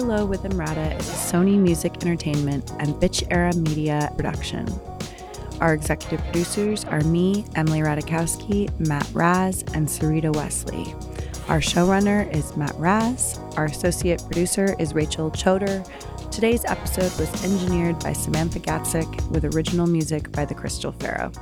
Low 0.00 0.24
with 0.24 0.42
Emrata 0.44 0.98
is 0.98 1.08
a 1.08 1.12
Sony 1.12 1.58
Music 1.58 1.92
Entertainment 2.02 2.70
and 2.78 2.94
Bitch 2.94 3.26
Era 3.30 3.54
Media 3.54 4.12
production. 4.16 4.66
Our 5.60 5.74
executive 5.74 6.20
producers 6.24 6.84
are 6.86 7.02
me, 7.02 7.44
Emily 7.54 7.80
Ratajkowski, 7.80 8.78
Matt 8.80 9.08
Raz, 9.12 9.62
and 9.74 9.86
Sarita 9.86 10.34
Wesley. 10.34 10.94
Our 11.48 11.60
showrunner 11.60 12.32
is 12.34 12.56
Matt 12.56 12.74
Raz. 12.76 13.38
Our 13.56 13.66
associate 13.66 14.22
producer 14.24 14.74
is 14.78 14.94
Rachel 14.94 15.30
Choder. 15.30 15.86
Today's 16.30 16.64
episode 16.64 17.12
was 17.20 17.44
engineered 17.44 17.98
by 18.00 18.14
Samantha 18.14 18.60
Gatzik 18.60 19.30
with 19.30 19.44
original 19.54 19.86
music 19.86 20.32
by 20.32 20.46
The 20.46 20.54
Crystal 20.54 20.92
Pharaoh. 20.92 21.32